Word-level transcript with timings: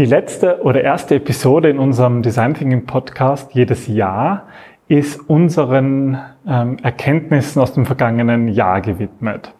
Die 0.00 0.06
letzte 0.06 0.62
oder 0.62 0.82
erste 0.82 1.16
Episode 1.16 1.68
in 1.68 1.78
unserem 1.78 2.22
Design 2.22 2.54
Thinking 2.54 2.86
Podcast 2.86 3.52
jedes 3.52 3.86
Jahr 3.86 4.46
ist 4.88 5.28
unseren 5.28 6.18
ähm, 6.48 6.78
Erkenntnissen 6.82 7.60
aus 7.60 7.74
dem 7.74 7.84
vergangenen 7.84 8.48
Jahr 8.48 8.80
gewidmet. 8.80 9.52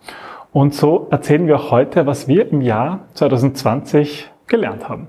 Und 0.50 0.72
so 0.74 1.08
erzählen 1.10 1.46
wir 1.46 1.70
heute, 1.70 2.06
was 2.06 2.26
wir 2.26 2.50
im 2.50 2.62
Jahr 2.62 3.00
2020 3.12 4.30
gelernt 4.46 4.88
haben. 4.88 5.08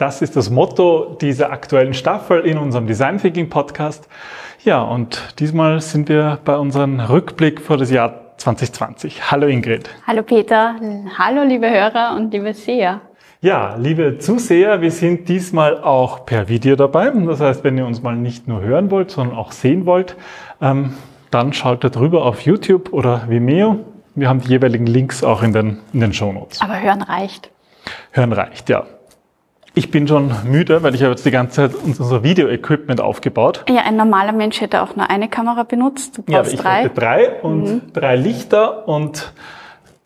Das 0.00 0.22
ist 0.22 0.34
das 0.34 0.48
Motto 0.48 1.18
dieser 1.20 1.52
aktuellen 1.52 1.92
Staffel 1.92 2.40
in 2.46 2.56
unserem 2.56 2.86
Design 2.86 3.18
Thinking 3.18 3.50
Podcast. 3.50 4.08
Ja, 4.64 4.80
und 4.80 5.38
diesmal 5.38 5.82
sind 5.82 6.08
wir 6.08 6.38
bei 6.42 6.56
unserem 6.56 7.00
Rückblick 7.00 7.60
vor 7.60 7.76
das 7.76 7.90
Jahr 7.90 8.34
2020. 8.38 9.30
Hallo 9.30 9.46
Ingrid. 9.46 9.90
Hallo 10.06 10.22
Peter. 10.22 10.76
Hallo 11.18 11.42
liebe 11.42 11.68
Hörer 11.68 12.16
und 12.16 12.32
liebe 12.32 12.54
Seher. 12.54 13.02
Ja, 13.42 13.76
liebe 13.76 14.16
Zuseher, 14.16 14.80
wir 14.80 14.90
sind 14.90 15.28
diesmal 15.28 15.82
auch 15.82 16.24
per 16.24 16.48
Video 16.48 16.76
dabei. 16.76 17.10
Das 17.10 17.40
heißt, 17.40 17.62
wenn 17.62 17.76
ihr 17.76 17.84
uns 17.84 18.02
mal 18.02 18.16
nicht 18.16 18.48
nur 18.48 18.62
hören 18.62 18.90
wollt, 18.90 19.10
sondern 19.10 19.36
auch 19.36 19.52
sehen 19.52 19.84
wollt, 19.84 20.16
ähm, 20.62 20.94
dann 21.30 21.52
schaltet 21.52 21.98
rüber 21.98 22.24
auf 22.24 22.40
YouTube 22.40 22.94
oder 22.94 23.28
Vimeo. 23.28 23.80
Wir 24.14 24.30
haben 24.30 24.40
die 24.40 24.48
jeweiligen 24.48 24.86
Links 24.86 25.22
auch 25.22 25.42
in 25.42 25.52
den, 25.52 25.80
in 25.92 26.00
den 26.00 26.14
Show 26.14 26.32
Notes. 26.32 26.62
Aber 26.62 26.80
hören 26.80 27.02
reicht. 27.02 27.50
Hören 28.12 28.32
reicht, 28.32 28.70
ja. 28.70 28.86
Ich 29.74 29.90
bin 29.90 30.08
schon 30.08 30.32
müde, 30.44 30.82
weil 30.82 30.94
ich 30.94 31.02
habe 31.02 31.12
jetzt 31.12 31.24
die 31.24 31.30
ganze 31.30 31.70
Zeit 31.70 31.72
unser 31.84 32.22
Video-Equipment 32.22 33.00
aufgebaut. 33.00 33.64
Ja, 33.68 33.82
ein 33.82 33.96
normaler 33.96 34.32
Mensch 34.32 34.60
hätte 34.60 34.82
auch 34.82 34.96
nur 34.96 35.08
eine 35.08 35.28
Kamera 35.28 35.62
benutzt. 35.62 36.18
Du 36.18 36.22
brauchst 36.22 36.52
ja, 36.52 36.58
ich 36.58 36.60
drei. 36.60 36.88
drei 36.88 37.40
und 37.42 37.62
mhm. 37.62 37.82
drei 37.92 38.16
Lichter 38.16 38.88
und 38.88 39.32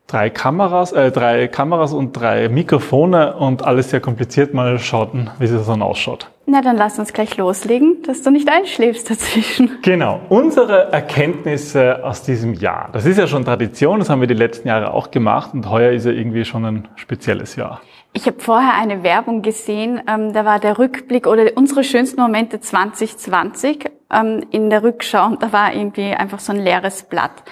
drei 0.07 0.29
Kameras, 0.31 0.93
äh, 0.93 1.11
drei 1.11 1.49
Kameras 1.49 1.93
und 1.93 2.13
drei 2.13 2.49
Mikrofone 2.49 3.37
und 3.37 3.65
alles 3.65 3.91
sehr 3.91 4.01
kompliziert. 4.01 4.53
Mal 4.53 4.79
schauen, 4.79 5.31
wie 5.39 5.47
es 5.47 5.67
dann 5.67 5.83
ausschaut. 5.83 6.31
Na, 6.47 6.61
dann 6.61 6.77
lass 6.77 6.99
uns 6.99 7.15
gleich 7.15 7.37
loslegen, 7.39 8.03
dass 8.07 8.23
du 8.23 8.31
nicht 8.31 8.49
einschläfst 8.51 9.11
dazwischen. 9.11 9.71
Genau. 9.83 10.21
Unsere 10.29 10.93
Erkenntnisse 10.93 12.05
aus 12.05 12.23
diesem 12.23 12.55
Jahr. 12.55 12.91
Das 12.93 13.07
ist 13.07 13.19
ja 13.19 13.27
schon 13.27 13.45
Tradition, 13.45 13.99
das 13.99 14.11
haben 14.11 14.21
wir 14.21 14.29
die 14.29 14.35
letzten 14.35 14.69
Jahre 14.69 14.93
auch 14.93 15.11
gemacht 15.11 15.51
und 15.55 15.71
heuer 15.71 15.93
ist 15.93 16.05
ja 16.05 16.13
irgendwie 16.13 16.45
schon 16.45 16.65
ein 16.65 16.89
spezielles 16.97 17.57
Jahr. 17.57 17.81
Ich 18.17 18.27
habe 18.27 18.39
vorher 18.39 18.75
eine 18.75 19.03
Werbung 19.03 19.43
gesehen, 19.43 20.01
ähm, 20.09 20.33
da 20.33 20.45
war 20.45 20.61
der 20.61 20.79
Rückblick 20.79 21.27
oder 21.27 21.51
unsere 21.57 21.83
schönsten 21.83 22.21
Momente 22.21 22.61
2020 22.61 23.91
ähm, 24.13 24.47
in 24.53 24.71
der 24.71 24.85
Rückschau 24.85 25.27
und 25.27 25.43
da 25.43 25.53
war 25.53 25.75
irgendwie 25.75 26.15
einfach 26.15 26.39
so 26.39 26.53
ein 26.53 26.61
leeres 26.61 27.03
Blatt. 27.03 27.43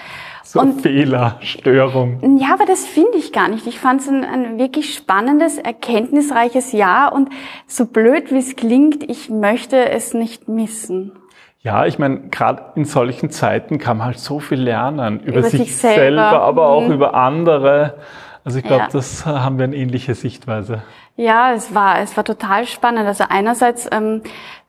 So 0.44 0.60
und, 0.60 0.80
Fehler, 0.80 1.38
Störung. 1.40 2.38
Ja, 2.38 2.54
aber 2.54 2.64
das 2.64 2.86
finde 2.86 3.18
ich 3.18 3.32
gar 3.32 3.48
nicht. 3.48 3.66
Ich 3.66 3.80
fand 3.80 4.02
es 4.02 4.08
ein, 4.08 4.24
ein 4.24 4.56
wirklich 4.56 4.94
spannendes, 4.94 5.58
erkenntnisreiches 5.58 6.70
Jahr 6.70 7.12
und 7.12 7.30
so 7.66 7.86
blöd 7.86 8.30
wie 8.30 8.38
es 8.38 8.54
klingt, 8.54 9.02
ich 9.02 9.30
möchte 9.30 9.88
es 9.90 10.14
nicht 10.14 10.48
missen. 10.48 11.10
Ja, 11.58 11.86
ich 11.86 11.98
meine, 11.98 12.28
gerade 12.28 12.72
in 12.76 12.84
solchen 12.84 13.30
Zeiten 13.30 13.78
kann 13.78 13.98
man 13.98 14.06
halt 14.06 14.18
so 14.20 14.38
viel 14.38 14.60
lernen 14.60 15.20
über, 15.20 15.38
über 15.38 15.42
sich, 15.42 15.60
sich 15.60 15.76
selber, 15.76 15.96
selber, 15.96 16.42
aber 16.42 16.68
auch 16.68 16.86
mhm. 16.86 16.92
über 16.92 17.14
andere. 17.14 17.94
Also 18.44 18.58
ich 18.58 18.64
glaube, 18.64 18.84
ja. 18.84 18.88
das 18.90 19.24
haben 19.24 19.58
wir 19.58 19.64
eine 19.64 19.76
ähnliche 19.76 20.14
Sichtweise. 20.14 20.82
Ja, 21.16 21.52
es 21.52 21.74
war, 21.74 22.00
es 22.00 22.16
war 22.16 22.24
total 22.24 22.66
spannend. 22.66 23.06
Also 23.06 23.24
einerseits 23.28 23.88
ähm, 23.92 24.22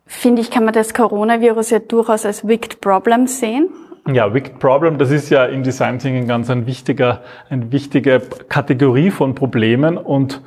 finde 0.05 0.41
ich, 0.41 0.51
kann 0.51 0.65
man 0.65 0.73
das 0.73 0.93
Coronavirus 0.93 1.71
ja 1.71 1.79
durchaus 1.79 2.25
als 2.25 2.47
Wicked 2.47 2.81
Problem 2.81 3.27
sehen. 3.27 3.69
Ja, 4.11 4.33
Wicked 4.33 4.59
Problem, 4.59 4.97
das 4.97 5.11
ist 5.11 5.29
ja 5.29 5.45
im 5.45 5.63
Design 5.63 5.97
Thinking 5.97 6.27
ganz 6.27 6.49
ein 6.49 6.67
wichtiger, 6.67 7.21
eine 7.49 7.71
wichtige 7.71 8.21
Kategorie 8.49 9.11
von 9.11 9.33
Problemen 9.33 9.97
und 9.97 10.41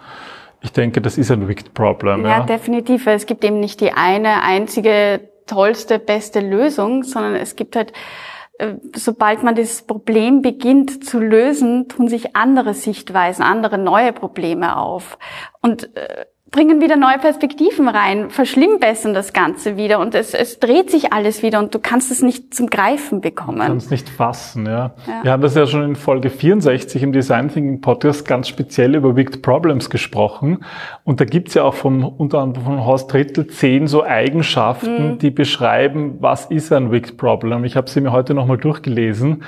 ich 0.60 0.72
denke, 0.72 1.00
das 1.00 1.16
ist 1.16 1.31
ein 1.31 1.48
Wicked 1.48 1.72
Problem. 1.72 2.25
Ja, 2.25 2.38
ja, 2.38 2.41
definitiv. 2.41 3.06
Es 3.06 3.25
gibt 3.25 3.44
eben 3.44 3.60
nicht 3.60 3.81
die 3.81 3.93
eine 3.93 4.43
einzige 4.43 5.20
tollste, 5.47 5.98
beste 5.98 6.41
Lösung, 6.41 7.03
sondern 7.03 7.34
es 7.34 7.56
gibt 7.56 7.76
halt 7.76 7.91
äh, 7.91 7.94
sobald 8.94 9.43
man 9.43 9.55
das 9.55 9.83
Problem 9.83 10.43
beginnt 10.43 11.05
zu 11.05 11.21
lösen, 11.21 11.89
tun 11.89 12.09
sich 12.09 12.37
andere 12.37 12.75
Sichtweisen, 12.75 13.43
andere 13.43 13.78
neue 13.78 14.12
Probleme 14.12 14.77
auf. 14.77 15.19
Und 15.61 15.94
äh, 15.97 16.27
bringen 16.53 16.81
wieder 16.81 16.97
neue 16.97 17.19
Perspektiven 17.19 17.89
rein, 17.89 18.31
verschlimmbessern 18.31 19.15
das 19.15 19.33
Ganze 19.33 19.77
wieder 19.77 19.99
und 19.99 20.15
es, 20.15 20.33
es 20.33 20.61
dreht 20.61 20.91
sich 20.91 21.12
alles 21.12 21.43
wieder 21.43 21.59
und 21.59 21.75
du 21.75 21.81
kannst 21.81 22.12
es 22.12 22.23
nicht 22.23 22.55
zum 22.55 22.69
Greifen 22.69 23.21
bekommen. 23.21 23.59
Du 23.59 23.67
kannst 23.67 23.91
nicht 23.91 24.09
fassen, 24.09 24.65
ja. 24.65 24.95
ja. 25.06 25.25
Wir 25.25 25.33
haben 25.33 25.43
das 25.43 25.56
ja 25.56 25.67
schon 25.67 25.83
in 25.83 25.97
Folge 25.97 26.31
64 26.31 27.03
im 27.03 27.12
Design 27.12 27.49
Thinking 27.49 27.81
Podcast 27.81 28.27
ganz 28.27 28.49
speziell 28.49 28.95
über 28.95 29.17
Wicked 29.17 29.43
Problems 29.43 29.91
gesprochen 29.91 30.65
und 31.03 31.21
da 31.21 31.25
gibt's 31.25 31.55
ja 31.55 31.65
auch 31.65 31.75
vom, 31.75 32.05
unter 32.05 32.39
anderem 32.39 32.65
von 32.65 32.87
Horst 32.87 33.12
Rittel 33.12 33.49
zehn 33.49 33.89
so 33.89 34.05
Eigenschaften, 34.05 35.12
mhm. 35.12 35.19
die 35.19 35.31
beschreiben, 35.31 36.19
was 36.21 36.47
ist 36.47 36.73
ein 36.73 36.93
Wicked 36.93 37.17
Problem. 37.17 37.65
Ich 37.65 37.77
habe 37.77 37.91
sie 37.91 38.01
mir 38.01 38.12
heute 38.12 38.35
nochmal 38.35 38.59
durchgelesen 38.59 39.43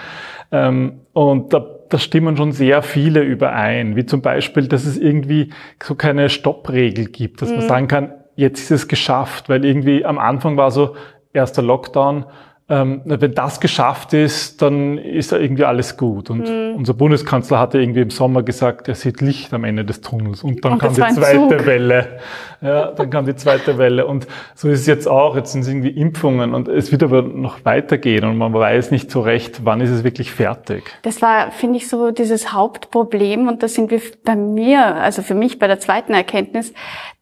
ähm, 0.51 1.01
und 1.13 1.53
da 1.53 1.78
da 1.89 1.99
stimmen 1.99 2.37
schon 2.37 2.53
sehr 2.53 2.83
viele 2.83 3.23
überein, 3.23 3.97
wie 3.97 4.07
zum 4.07 4.23
Beispiel, 4.23 4.69
dass 4.69 4.85
es 4.85 4.99
irgendwie 4.99 5.51
so 5.83 5.95
keine 5.95 6.29
Stoppregel 6.31 7.07
gibt, 7.07 7.43
dass 7.43 7.51
mhm. 7.51 7.57
man 7.57 7.69
sagen 7.69 7.89
kann, 7.89 8.13
jetzt 8.37 8.61
ist 8.61 8.71
es 8.71 8.89
geschafft, 8.89 9.49
weil 9.49 9.65
irgendwie 9.65 10.05
am 10.05 10.19
Anfang 10.19 10.57
war 10.57 10.71
so 10.71 10.95
erster 11.33 11.63
Lockdown, 11.63 12.25
ähm, 12.71 13.01
wenn 13.05 13.33
das 13.33 13.61
geschafft 13.61 14.13
ist, 14.13 14.61
dann 14.61 14.99
ist 14.99 15.33
da 15.33 15.39
irgendwie 15.39 15.65
alles 15.65 15.97
gut. 15.97 16.29
Und 16.29 16.49
mhm. 16.49 16.77
unser 16.77 16.93
Bundeskanzler 16.93 17.59
hatte 17.59 17.81
irgendwie 17.81 18.03
im 18.03 18.11
Sommer 18.11 18.43
gesagt, 18.43 18.89
er 18.89 18.95
sieht 18.95 19.23
Licht 19.23 19.55
am 19.55 19.65
Ende 19.65 19.87
des 19.87 20.03
Tunnels. 20.03 20.45
Und 20.45 20.63
dann 20.65 20.75
und 20.75 20.79
kam 20.79 20.95
die 20.95 21.01
zweite 21.01 21.65
Welle. 21.65 22.19
Ja, 22.61 22.91
dann 22.91 23.09
kam 23.09 23.25
die 23.25 23.37
zweite 23.37 23.79
Welle. 23.79 24.05
Und 24.05 24.27
so 24.55 24.69
ist 24.69 24.81
es 24.81 24.87
jetzt 24.87 25.09
auch. 25.09 25.35
Jetzt 25.35 25.53
sind 25.53 25.63
es 25.63 25.69
irgendwie 25.69 25.91
Impfungen 25.91 26.53
und 26.55 26.69
es 26.69 26.93
wird 26.93 27.03
aber 27.03 27.23
noch 27.23 27.65
weitergehen 27.65 28.25
und 28.25 28.37
man 28.37 28.53
weiß 28.53 28.91
nicht 28.91 29.11
so 29.11 29.23
recht, 29.23 29.65
wann 29.65 29.81
ist 29.81 29.91
es 29.91 30.05
wirklich 30.05 30.31
fertig. 30.33 30.85
Das 31.03 31.23
war, 31.23 31.53
finde 31.53 31.79
ich, 31.79 31.89
so 31.89 32.11
dieses 32.11 32.53
Hauptproblem 32.53 33.49
und 33.49 33.63
da 33.63 33.69
sind 33.69 33.91
wir 33.91 34.03
bei 34.25 34.37
mir, 34.37 34.97
also 34.97 35.23
für 35.23 35.35
mich 35.35 35.59
bei 35.59 35.69
der 35.69 35.81
zweiten 35.81 36.13
Erkenntnis, 36.13 36.75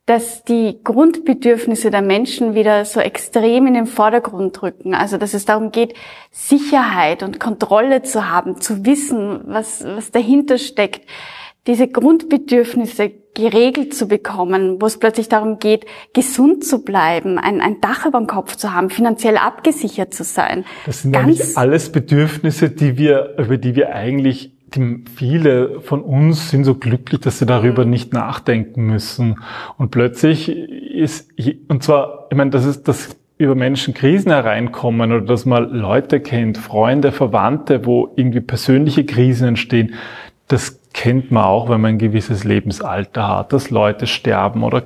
dass 0.06 0.44
die 0.44 0.78
Grundbedürfnisse 0.84 1.90
der 1.90 2.00
Menschen 2.00 2.54
wieder 2.54 2.84
so 2.84 3.00
extrem 3.00 3.66
in 3.66 3.74
den 3.74 3.86
Vordergrund 3.86 4.62
rücken. 4.62 4.94
Also 4.94 5.18
dass 5.18 5.34
es 5.34 5.44
darum 5.44 5.72
geht, 5.72 5.94
Sicherheit 6.30 7.24
und 7.24 7.40
Kontrolle 7.40 8.02
zu 8.02 8.30
haben, 8.30 8.60
zu 8.60 8.86
wissen, 8.86 9.40
was, 9.46 9.84
was 9.84 10.12
dahinter 10.12 10.58
steckt. 10.58 11.00
Diese 11.66 11.88
Grundbedürfnisse 11.88 13.10
geregelt 13.34 13.94
zu 13.94 14.06
bekommen, 14.06 14.80
wo 14.80 14.86
es 14.86 14.98
plötzlich 14.98 15.28
darum 15.28 15.58
geht, 15.58 15.84
gesund 16.14 16.64
zu 16.64 16.84
bleiben, 16.84 17.38
ein, 17.38 17.60
ein 17.60 17.80
Dach 17.80 18.06
über 18.06 18.18
dem 18.18 18.28
Kopf 18.28 18.54
zu 18.54 18.72
haben, 18.72 18.88
finanziell 18.90 19.36
abgesichert 19.36 20.14
zu 20.14 20.22
sein. 20.22 20.64
Das 20.86 21.02
sind 21.02 21.12
Ganz 21.12 21.56
alles 21.56 21.90
Bedürfnisse, 21.90 22.70
die 22.70 22.96
wir, 22.96 23.34
über 23.38 23.58
die 23.58 23.74
wir 23.74 23.92
eigentlich 23.92 24.55
die, 24.74 25.04
viele 25.14 25.80
von 25.80 26.02
uns 26.02 26.50
sind 26.50 26.64
so 26.64 26.74
glücklich, 26.74 27.20
dass 27.20 27.38
sie 27.38 27.46
darüber 27.46 27.84
mhm. 27.84 27.90
nicht 27.90 28.12
nachdenken 28.12 28.86
müssen. 28.86 29.40
Und 29.78 29.90
plötzlich 29.90 30.48
ist, 30.48 31.30
und 31.68 31.82
zwar, 31.82 32.26
ich 32.30 32.36
meine, 32.36 32.50
das 32.50 32.64
ist 32.64 32.88
das 32.88 33.16
über 33.38 33.54
Menschen 33.54 33.92
Krisen 33.92 34.32
hereinkommen 34.32 35.12
oder 35.12 35.20
dass 35.20 35.44
man 35.44 35.70
Leute 35.70 36.20
kennt, 36.20 36.56
Freunde, 36.56 37.12
Verwandte, 37.12 37.84
wo 37.84 38.12
irgendwie 38.16 38.40
persönliche 38.40 39.04
Krisen 39.04 39.48
entstehen, 39.48 39.94
das 40.48 40.80
kennt 40.94 41.30
man 41.30 41.44
auch, 41.44 41.68
wenn 41.68 41.80
man 41.80 41.94
ein 41.94 41.98
gewisses 41.98 42.44
Lebensalter 42.44 43.28
hat, 43.28 43.52
dass 43.52 43.70
Leute 43.70 44.06
sterben 44.06 44.62
oder 44.62 44.84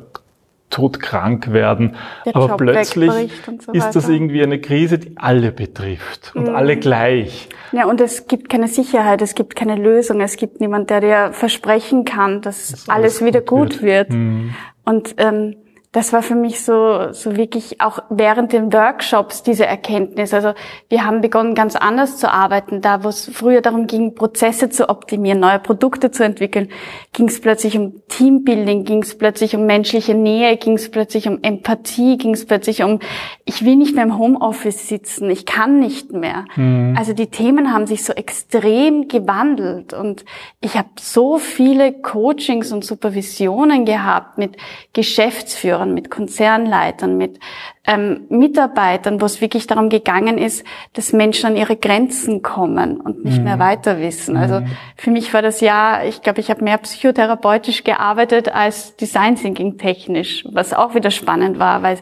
todkrank 0.70 1.52
werden. 1.52 1.96
Der 2.24 2.36
Aber 2.36 2.48
Job 2.48 2.58
plötzlich 2.58 3.10
so 3.58 3.72
ist 3.72 3.90
das 3.92 4.08
irgendwie 4.08 4.42
eine 4.42 4.60
Krise, 4.60 4.98
die 4.98 5.12
alle 5.16 5.52
betrifft 5.52 6.32
und 6.34 6.48
mhm. 6.48 6.54
alle 6.54 6.76
gleich. 6.76 7.48
Ja, 7.72 7.86
und 7.86 8.00
es 8.00 8.26
gibt 8.26 8.48
keine 8.48 8.68
Sicherheit, 8.68 9.22
es 9.22 9.34
gibt 9.34 9.54
keine 9.56 9.76
Lösung, 9.76 10.20
es 10.20 10.36
gibt 10.36 10.60
niemand, 10.60 10.90
der 10.90 11.00
dir 11.00 11.32
versprechen 11.32 12.04
kann, 12.04 12.40
dass 12.40 12.70
das 12.70 12.88
alles, 12.88 13.20
alles, 13.20 13.24
wieder 13.24 13.40
gut 13.40 13.82
wird. 13.82 14.10
wird. 14.10 14.12
Mhm. 14.12 14.54
Und 14.84 15.14
ähm, 15.18 15.56
das 15.92 16.12
war 16.12 16.22
für 16.22 16.36
mich 16.36 16.62
so, 16.62 17.12
so 17.12 17.36
wirklich 17.36 17.80
auch 17.80 17.98
während 18.10 18.52
den 18.52 18.72
Workshops 18.72 19.42
diese 19.42 19.66
Erkenntnis. 19.66 20.32
Also 20.32 20.52
wir 20.88 21.04
haben 21.04 21.20
begonnen, 21.20 21.56
ganz 21.56 21.74
anders 21.74 22.16
zu 22.16 22.32
arbeiten. 22.32 22.80
Da, 22.80 23.02
wo 23.02 23.08
es 23.08 23.28
früher 23.32 23.60
darum 23.60 23.88
ging, 23.88 24.14
Prozesse 24.14 24.70
zu 24.70 24.88
optimieren, 24.88 25.40
neue 25.40 25.58
Produkte 25.58 26.12
zu 26.12 26.22
entwickeln, 26.22 26.68
ging 27.12 27.26
es 27.26 27.40
plötzlich 27.40 27.76
um 27.76 28.02
Teambuilding, 28.06 28.84
ging 28.84 29.02
es 29.02 29.18
plötzlich 29.18 29.56
um 29.56 29.66
menschliche 29.66 30.14
Nähe, 30.14 30.56
ging 30.58 30.74
es 30.74 30.92
plötzlich 30.92 31.26
um 31.26 31.40
Empathie, 31.42 32.18
ging 32.18 32.34
es 32.34 32.46
plötzlich 32.46 32.84
um, 32.84 33.00
ich 33.44 33.64
will 33.64 33.74
nicht 33.74 33.96
mehr 33.96 34.04
im 34.04 34.16
Homeoffice 34.16 34.86
sitzen, 34.86 35.28
ich 35.28 35.44
kann 35.44 35.80
nicht 35.80 36.12
mehr. 36.12 36.44
Mhm. 36.54 36.94
Also 36.96 37.14
die 37.14 37.26
Themen 37.26 37.72
haben 37.72 37.88
sich 37.88 38.04
so 38.04 38.12
extrem 38.12 39.08
gewandelt 39.08 39.92
und 39.92 40.24
ich 40.60 40.76
habe 40.76 40.90
so 41.00 41.38
viele 41.38 41.92
Coachings 41.92 42.70
und 42.70 42.84
Supervisionen 42.84 43.84
gehabt 43.84 44.38
mit 44.38 44.56
Geschäftsführern, 44.92 45.79
Geschäftsführern, 45.80 45.94
mit 45.94 46.10
Konzernleitern, 46.10 47.16
mit 47.16 47.38
ähm, 47.86 48.26
Mitarbeitern, 48.28 49.20
wo 49.20 49.24
es 49.24 49.40
wirklich 49.40 49.66
darum 49.66 49.88
gegangen 49.88 50.38
ist, 50.38 50.64
dass 50.92 51.12
Menschen 51.12 51.46
an 51.46 51.56
ihre 51.56 51.76
Grenzen 51.76 52.42
kommen 52.42 53.00
und 53.00 53.24
nicht 53.24 53.38
mhm. 53.38 53.44
mehr 53.44 53.58
weiter 53.58 53.98
wissen. 53.98 54.36
Also 54.36 54.60
mhm. 54.60 54.66
für 54.96 55.10
mich 55.10 55.32
war 55.34 55.42
das 55.42 55.60
ja, 55.60 56.02
ich 56.04 56.22
glaube, 56.22 56.40
ich 56.40 56.50
habe 56.50 56.62
mehr 56.62 56.78
psychotherapeutisch 56.78 57.84
gearbeitet 57.84 58.54
als 58.54 58.96
Design 58.96 59.36
Thinking 59.36 59.78
technisch, 59.78 60.44
was 60.50 60.72
auch 60.72 60.94
wieder 60.94 61.10
spannend 61.10 61.58
war, 61.58 61.82
weil 61.82 61.98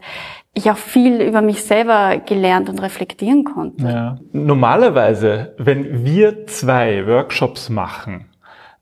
ich 0.54 0.70
auch 0.70 0.76
viel 0.76 1.20
über 1.20 1.40
mich 1.40 1.62
selber 1.62 2.18
gelernt 2.18 2.68
und 2.68 2.82
reflektieren 2.82 3.44
konnte. 3.44 3.84
Ja. 3.84 4.18
Normalerweise, 4.32 5.54
wenn 5.58 6.04
wir 6.04 6.46
zwei 6.46 7.06
Workshops 7.06 7.68
machen, 7.68 8.27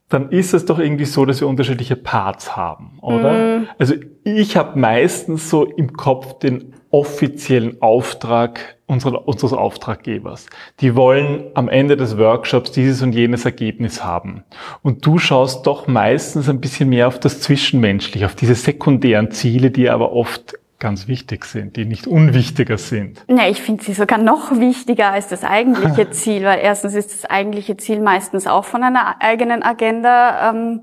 dann 0.09 0.31
ist 0.31 0.55
es 0.55 0.65
doch 0.65 0.79
irgendwie 0.79 1.05
so, 1.05 1.25
dass 1.25 1.41
wir 1.41 1.49
unterschiedliche 1.49 1.97
Parts 1.97 2.57
haben, 2.57 2.99
oder? 3.01 3.59
Mm. 3.59 3.69
Also 3.79 3.95
ich 4.23 4.57
habe 4.57 4.79
meistens 4.79 5.51
so 5.51 5.65
im 5.65 5.95
Kopf 5.95 6.39
den 6.39 6.75
offiziellen 6.91 7.83
Auftrag 7.83 8.77
unserer, 8.87 9.27
unseres 9.27 9.53
Auftraggebers. 9.53 10.47
Die 10.81 10.95
wollen 10.95 11.51
am 11.55 11.69
Ende 11.69 11.97
des 11.97 12.17
Workshops 12.19 12.71
dieses 12.71 13.03
und 13.03 13.13
jenes 13.13 13.45
Ergebnis 13.45 14.05
haben. 14.05 14.45
Und 14.83 15.05
du 15.05 15.19
schaust 15.19 15.67
doch 15.67 15.89
meistens 15.89 16.49
ein 16.49 16.61
bisschen 16.61 16.89
mehr 16.89 17.09
auf 17.09 17.19
das 17.19 17.41
Zwischenmenschliche, 17.41 18.27
auf 18.27 18.37
diese 18.37 18.55
sekundären 18.55 19.33
Ziele, 19.33 19.73
die 19.73 19.91
aber 19.91 20.13
oft 20.13 20.57
ganz 20.79 21.09
wichtig 21.09 21.45
sind, 21.47 21.77
die 21.77 21.85
nicht 21.85 22.07
unwichtiger 22.07 22.79
sind. 22.79 23.25
Nee, 23.29 23.51
ich 23.51 23.63
finde 23.63 23.83
sie 23.83 23.95
sogar 23.95 24.19
noch 24.19 24.59
wichtiger 24.59 25.11
als 25.11 25.29
das 25.29 25.43
eigentliche 25.43 26.11
Ziel, 26.11 26.45
weil 26.45 26.61
erstens 26.61 26.95
ist 26.95 27.13
das 27.15 27.25
eigentliche 27.25 27.77
Ziel 27.77 28.01
meistens 28.01 28.47
auch 28.47 28.65
von 28.65 28.83
einer 28.83 29.17
eigenen 29.21 29.63
Agenda 29.63 30.51
ähm, 30.51 30.83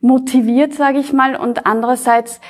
motiviert, 0.00 0.74
sage 0.74 0.98
ich 0.98 1.12
mal, 1.12 1.36
und 1.36 1.66
andererseits 1.66 2.40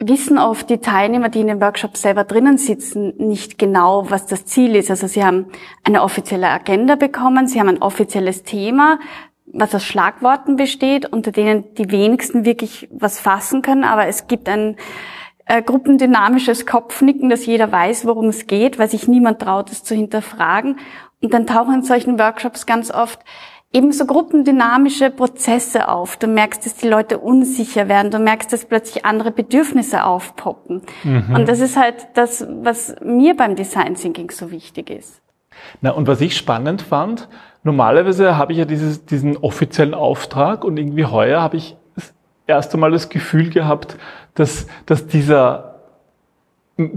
wissen 0.00 0.38
oft 0.38 0.70
die 0.70 0.78
Teilnehmer, 0.78 1.28
die 1.28 1.40
in 1.40 1.48
den 1.48 1.60
Workshops 1.60 2.02
selber 2.02 2.24
drinnen 2.24 2.56
sitzen, 2.56 3.14
nicht 3.18 3.58
genau, 3.58 4.10
was 4.10 4.26
das 4.26 4.46
Ziel 4.46 4.74
ist. 4.74 4.90
Also 4.90 5.06
sie 5.06 5.24
haben 5.24 5.46
eine 5.84 6.02
offizielle 6.02 6.48
Agenda 6.48 6.94
bekommen, 6.94 7.48
sie 7.48 7.60
haben 7.60 7.68
ein 7.68 7.82
offizielles 7.82 8.42
Thema, 8.42 8.98
was 9.52 9.74
aus 9.74 9.84
Schlagworten 9.84 10.56
besteht, 10.56 11.06
unter 11.12 11.32
denen 11.32 11.74
die 11.74 11.90
wenigsten 11.90 12.44
wirklich 12.44 12.88
was 12.92 13.20
fassen 13.20 13.62
können, 13.62 13.84
aber 13.84 14.06
es 14.06 14.26
gibt 14.26 14.48
ein 14.48 14.76
äh, 15.50 15.62
gruppendynamisches 15.62 16.64
Kopfnicken, 16.64 17.28
dass 17.28 17.44
jeder 17.44 17.72
weiß, 17.72 18.06
worum 18.06 18.28
es 18.28 18.46
geht, 18.46 18.78
weil 18.78 18.88
sich 18.88 19.08
niemand 19.08 19.40
traut, 19.42 19.72
es 19.72 19.82
zu 19.82 19.96
hinterfragen. 19.96 20.78
Und 21.20 21.34
dann 21.34 21.46
tauchen 21.46 21.74
in 21.74 21.82
solchen 21.82 22.20
Workshops 22.20 22.66
ganz 22.66 22.92
oft 22.92 23.18
ebenso 23.72 24.06
gruppendynamische 24.06 25.10
Prozesse 25.10 25.88
auf. 25.88 26.16
Du 26.16 26.28
merkst, 26.28 26.64
dass 26.66 26.76
die 26.76 26.86
Leute 26.86 27.18
unsicher 27.18 27.88
werden. 27.88 28.12
Du 28.12 28.20
merkst, 28.20 28.52
dass 28.52 28.64
plötzlich 28.64 29.04
andere 29.04 29.32
Bedürfnisse 29.32 30.04
aufpoppen. 30.04 30.82
Mhm. 31.02 31.34
Und 31.34 31.48
das 31.48 31.58
ist 31.58 31.76
halt 31.76 32.08
das, 32.14 32.46
was 32.62 32.94
mir 33.04 33.36
beim 33.36 33.56
Design 33.56 33.96
Thinking 33.96 34.30
so 34.30 34.52
wichtig 34.52 34.88
ist. 34.88 35.20
Na, 35.80 35.90
und 35.90 36.06
was 36.06 36.20
ich 36.20 36.36
spannend 36.36 36.80
fand, 36.80 37.28
normalerweise 37.64 38.36
habe 38.36 38.52
ich 38.52 38.58
ja 38.58 38.64
dieses, 38.64 39.04
diesen 39.04 39.36
offiziellen 39.36 39.94
Auftrag 39.94 40.64
und 40.64 40.76
irgendwie 40.76 41.06
heuer 41.06 41.40
habe 41.42 41.56
ich 41.56 41.76
das 41.96 42.14
erste 42.46 42.76
Mal 42.76 42.92
das 42.92 43.08
Gefühl 43.08 43.50
gehabt, 43.50 43.96
dass, 44.34 44.66
dass 44.86 45.06
dieser 45.06 45.80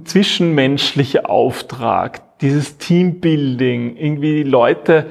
zwischenmenschliche 0.06 1.30
Auftrag, 1.30 2.40
dieses 2.40 2.78
Teambuilding, 2.78 3.98
irgendwie 3.98 4.44
die 4.44 4.50
Leute 4.50 5.08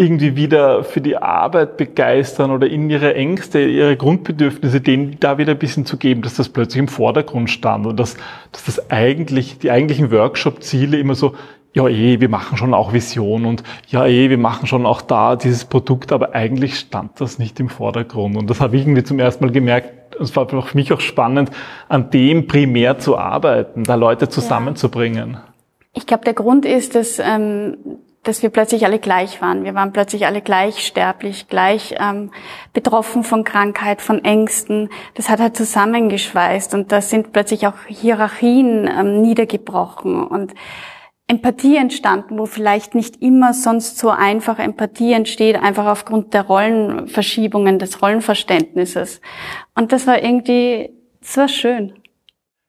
irgendwie 0.00 0.34
wieder 0.34 0.82
für 0.82 1.02
die 1.02 1.18
Arbeit 1.18 1.76
begeistern 1.76 2.50
oder 2.50 2.66
in 2.66 2.88
ihre 2.88 3.14
Ängste, 3.14 3.60
ihre 3.60 3.98
Grundbedürfnisse, 3.98 4.80
denen 4.80 5.18
da 5.20 5.36
wieder 5.36 5.52
ein 5.52 5.58
bisschen 5.58 5.84
zu 5.84 5.98
geben, 5.98 6.22
dass 6.22 6.34
das 6.34 6.48
plötzlich 6.48 6.78
im 6.78 6.88
Vordergrund 6.88 7.50
stand 7.50 7.86
und 7.86 8.00
dass, 8.00 8.16
dass 8.50 8.64
das 8.64 8.90
eigentlich, 8.90 9.58
die 9.58 9.70
eigentlichen 9.70 10.10
Workshop-Ziele 10.10 10.98
immer 10.98 11.14
so, 11.14 11.34
ja 11.72 11.88
eh, 11.88 12.20
wir 12.20 12.28
machen 12.28 12.56
schon 12.56 12.74
auch 12.74 12.92
Vision 12.92 13.44
und 13.44 13.62
ja 13.88 14.06
eh, 14.06 14.30
wir 14.30 14.38
machen 14.38 14.66
schon 14.66 14.86
auch 14.86 15.02
da 15.02 15.36
dieses 15.36 15.64
Produkt, 15.64 16.12
aber 16.12 16.34
eigentlich 16.34 16.78
stand 16.78 17.20
das 17.20 17.38
nicht 17.38 17.60
im 17.60 17.68
Vordergrund. 17.68 18.36
Und 18.36 18.50
das 18.50 18.60
habe 18.60 18.76
ich 18.76 18.82
irgendwie 18.82 19.04
zum 19.04 19.18
ersten 19.18 19.44
Mal 19.44 19.52
gemerkt, 19.52 20.16
es 20.20 20.34
war 20.36 20.48
für 20.48 20.76
mich 20.76 20.92
auch 20.92 21.00
spannend, 21.00 21.50
an 21.88 22.10
dem 22.10 22.46
primär 22.46 22.98
zu 22.98 23.16
arbeiten, 23.16 23.84
da 23.84 23.94
Leute 23.94 24.28
zusammenzubringen. 24.28 25.38
Ich 25.92 26.06
glaube, 26.06 26.24
der 26.24 26.34
Grund 26.34 26.66
ist, 26.66 26.94
dass, 26.94 27.18
ähm, 27.18 27.76
dass 28.22 28.42
wir 28.42 28.50
plötzlich 28.50 28.84
alle 28.84 28.98
gleich 28.98 29.40
waren. 29.40 29.64
Wir 29.64 29.74
waren 29.74 29.92
plötzlich 29.92 30.26
alle 30.26 30.40
gleich 30.40 30.86
sterblich, 30.86 31.48
gleich 31.48 31.94
ähm, 31.98 32.30
betroffen 32.72 33.24
von 33.24 33.44
Krankheit, 33.44 34.02
von 34.02 34.24
Ängsten. 34.24 34.90
Das 35.14 35.28
hat 35.28 35.40
halt 35.40 35.56
zusammengeschweißt 35.56 36.74
und 36.74 36.92
da 36.92 37.00
sind 37.00 37.32
plötzlich 37.32 37.66
auch 37.66 37.74
Hierarchien 37.86 38.88
ähm, 38.88 39.22
niedergebrochen 39.22 40.22
und 40.22 40.54
Empathie 41.30 41.76
entstanden, 41.76 42.38
wo 42.38 42.46
vielleicht 42.46 42.96
nicht 42.96 43.22
immer 43.22 43.54
sonst 43.54 43.98
so 43.98 44.10
einfach 44.10 44.58
Empathie 44.58 45.12
entsteht, 45.12 45.56
einfach 45.62 45.86
aufgrund 45.86 46.34
der 46.34 46.42
Rollenverschiebungen, 46.42 47.78
des 47.78 48.02
Rollenverständnisses. 48.02 49.20
Und 49.76 49.92
das 49.92 50.08
war 50.08 50.20
irgendwie, 50.20 50.90
das 51.20 51.36
war 51.36 51.48
schön. 51.48 51.92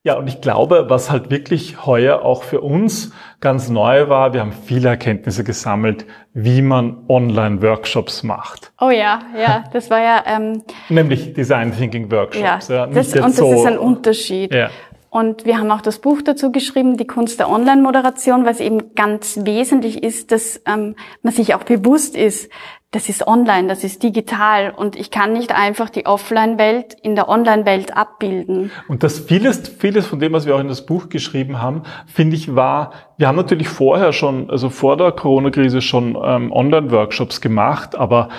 Ja, 0.04 0.14
und 0.16 0.28
ich 0.28 0.40
glaube, 0.40 0.86
was 0.88 1.10
halt 1.10 1.30
wirklich 1.30 1.86
heuer 1.86 2.22
auch 2.22 2.44
für 2.44 2.60
uns 2.60 3.12
ganz 3.40 3.68
neu 3.68 4.08
war, 4.08 4.32
wir 4.32 4.40
haben 4.40 4.52
viele 4.52 4.88
Erkenntnisse 4.88 5.42
gesammelt, 5.42 6.06
wie 6.32 6.62
man 6.62 7.04
Online-Workshops 7.08 8.22
macht. 8.22 8.72
Oh 8.80 8.90
ja, 8.90 9.22
ja, 9.36 9.64
das 9.72 9.90
war 9.90 10.00
ja... 10.00 10.22
Ähm, 10.26 10.62
Nämlich 10.88 11.34
Design 11.34 11.76
Thinking 11.76 12.10
Workshops. 12.12 12.68
Ja, 12.68 12.74
ja 12.74 12.86
das, 12.86 13.12
und 13.12 13.22
das 13.22 13.36
so, 13.36 13.52
ist 13.52 13.66
ein 13.66 13.78
Unterschied. 13.78 14.54
Ja. 14.54 14.70
Und 15.12 15.44
wir 15.44 15.58
haben 15.58 15.70
auch 15.70 15.82
das 15.82 15.98
Buch 15.98 16.22
dazu 16.22 16.52
geschrieben, 16.52 16.96
die 16.96 17.06
Kunst 17.06 17.38
der 17.38 17.50
Online-Moderation, 17.50 18.46
was 18.46 18.60
eben 18.60 18.94
ganz 18.94 19.40
wesentlich 19.42 20.02
ist, 20.02 20.32
dass 20.32 20.62
ähm, 20.64 20.96
man 21.20 21.34
sich 21.34 21.54
auch 21.54 21.64
bewusst 21.64 22.16
ist, 22.16 22.50
das 22.92 23.10
ist 23.10 23.26
online, 23.26 23.68
das 23.68 23.84
ist 23.84 24.02
digital 24.02 24.72
und 24.74 24.96
ich 24.96 25.10
kann 25.10 25.34
nicht 25.34 25.54
einfach 25.54 25.90
die 25.90 26.06
Offline-Welt 26.06 26.96
in 27.02 27.14
der 27.14 27.28
Online-Welt 27.28 27.94
abbilden. 27.94 28.70
Und 28.88 29.02
das 29.02 29.18
vieles, 29.18 29.68
vieles 29.68 30.06
von 30.06 30.18
dem, 30.18 30.32
was 30.32 30.46
wir 30.46 30.56
auch 30.56 30.60
in 30.60 30.68
das 30.68 30.86
Buch 30.86 31.10
geschrieben 31.10 31.60
haben, 31.60 31.82
finde 32.06 32.34
ich 32.36 32.56
war, 32.56 32.92
wir 33.18 33.28
haben 33.28 33.36
natürlich 33.36 33.68
vorher 33.68 34.14
schon, 34.14 34.48
also 34.48 34.70
vor 34.70 34.96
der 34.96 35.12
Corona-Krise 35.12 35.82
schon 35.82 36.16
ähm, 36.24 36.50
Online-Workshops 36.50 37.42
gemacht, 37.42 37.96
aber 37.96 38.30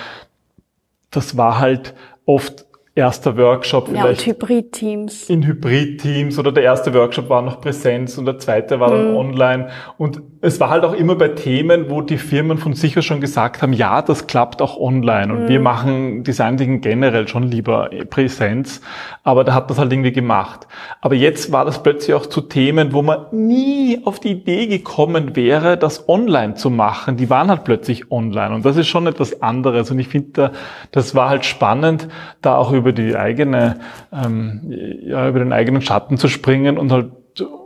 das 1.12 1.36
war 1.36 1.60
halt 1.60 1.94
oft 2.26 2.63
erster 2.96 3.36
Workshop 3.36 3.88
vielleicht. 3.88 4.24
Ja, 4.24 4.32
Hybrid-Teams. 4.32 5.28
In 5.28 5.44
Hybrid-Teams 5.44 6.38
oder 6.38 6.52
der 6.52 6.62
erste 6.62 6.94
Workshop 6.94 7.28
war 7.28 7.42
noch 7.42 7.60
Präsenz 7.60 8.16
und 8.18 8.26
der 8.26 8.38
zweite 8.38 8.78
war 8.78 8.90
dann 8.90 9.10
mhm. 9.10 9.16
online. 9.16 9.68
Und 9.98 10.22
es 10.40 10.60
war 10.60 10.70
halt 10.70 10.84
auch 10.84 10.92
immer 10.92 11.16
bei 11.16 11.28
Themen, 11.28 11.90
wo 11.90 12.02
die 12.02 12.18
Firmen 12.18 12.56
von 12.56 12.74
sich 12.74 12.96
aus 12.96 13.04
schon 13.04 13.20
gesagt 13.20 13.62
haben, 13.62 13.72
ja, 13.72 14.00
das 14.00 14.28
klappt 14.28 14.62
auch 14.62 14.78
online 14.78 15.32
und 15.32 15.44
mhm. 15.44 15.48
wir 15.48 15.60
machen 15.60 16.22
Design 16.22 16.54
generell 16.80 17.26
schon 17.26 17.44
lieber 17.44 17.90
Präsenz. 18.10 18.80
Aber 19.24 19.42
da 19.42 19.54
hat 19.54 19.70
das 19.70 19.78
halt 19.78 19.92
irgendwie 19.92 20.12
gemacht. 20.12 20.68
Aber 21.00 21.16
jetzt 21.16 21.50
war 21.50 21.64
das 21.64 21.82
plötzlich 21.82 22.14
auch 22.14 22.26
zu 22.26 22.42
Themen, 22.42 22.92
wo 22.92 23.02
man 23.02 23.26
nie 23.32 24.00
auf 24.04 24.20
die 24.20 24.30
Idee 24.30 24.66
gekommen 24.66 25.34
wäre, 25.34 25.76
das 25.76 26.08
online 26.08 26.54
zu 26.54 26.70
machen. 26.70 27.16
Die 27.16 27.28
waren 27.28 27.48
halt 27.48 27.64
plötzlich 27.64 28.12
online 28.12 28.54
und 28.54 28.64
das 28.64 28.76
ist 28.76 28.86
schon 28.86 29.08
etwas 29.08 29.42
anderes. 29.42 29.90
Und 29.90 29.98
ich 29.98 30.08
finde, 30.08 30.52
das 30.92 31.16
war 31.16 31.28
halt 31.28 31.44
spannend, 31.44 32.08
da 32.40 32.56
auch 32.56 32.72
über 32.72 32.83
über 32.84 32.92
die 32.92 33.16
eigene, 33.16 33.80
ähm, 34.12 34.60
ja, 35.02 35.28
über 35.28 35.38
den 35.38 35.52
eigenen 35.52 35.82
Schatten 35.82 36.18
zu 36.18 36.28
springen 36.28 36.78
und 36.78 36.92
halt 36.92 37.10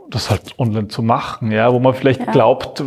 das 0.09 0.29
halt 0.29 0.57
online 0.57 0.87
zu 0.87 1.03
machen, 1.03 1.51
ja, 1.51 1.71
wo 1.71 1.79
man 1.79 1.93
vielleicht 1.93 2.21
ja. 2.25 2.31
glaubt, 2.31 2.83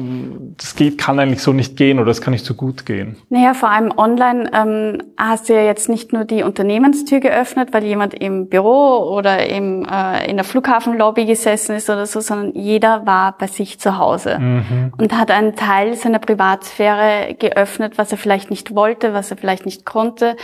das 0.56 0.74
geht, 0.74 0.98
kann 0.98 1.18
eigentlich 1.18 1.42
so 1.42 1.52
nicht 1.52 1.76
gehen 1.76 1.98
oder 1.98 2.06
das 2.06 2.20
kann 2.20 2.32
nicht 2.32 2.44
so 2.44 2.54
gut 2.54 2.84
gehen. 2.84 3.16
Naja, 3.28 3.54
vor 3.54 3.70
allem 3.70 3.92
online 3.96 4.50
ähm, 4.52 4.98
hast 5.16 5.48
du 5.48 5.54
ja 5.54 5.62
jetzt 5.62 5.88
nicht 5.88 6.12
nur 6.12 6.24
die 6.24 6.42
Unternehmenstür 6.42 7.20
geöffnet, 7.20 7.72
weil 7.72 7.84
jemand 7.84 8.14
im 8.14 8.48
Büro 8.48 9.14
oder 9.16 9.46
im, 9.46 9.84
äh, 9.84 10.28
in 10.28 10.36
der 10.36 10.44
Flughafenlobby 10.44 11.26
gesessen 11.26 11.76
ist 11.76 11.88
oder 11.88 12.06
so, 12.06 12.20
sondern 12.20 12.54
jeder 12.54 13.06
war 13.06 13.36
bei 13.38 13.46
sich 13.46 13.78
zu 13.78 13.98
Hause 13.98 14.38
mhm. 14.38 14.92
und 14.96 15.16
hat 15.16 15.30
einen 15.30 15.54
Teil 15.54 15.94
seiner 15.94 16.18
Privatsphäre 16.18 17.34
geöffnet, 17.38 17.98
was 17.98 18.10
er 18.10 18.18
vielleicht 18.18 18.50
nicht 18.50 18.74
wollte, 18.74 19.14
was 19.14 19.30
er 19.30 19.36
vielleicht 19.36 19.64
nicht 19.64 19.86
konnte 19.86 20.36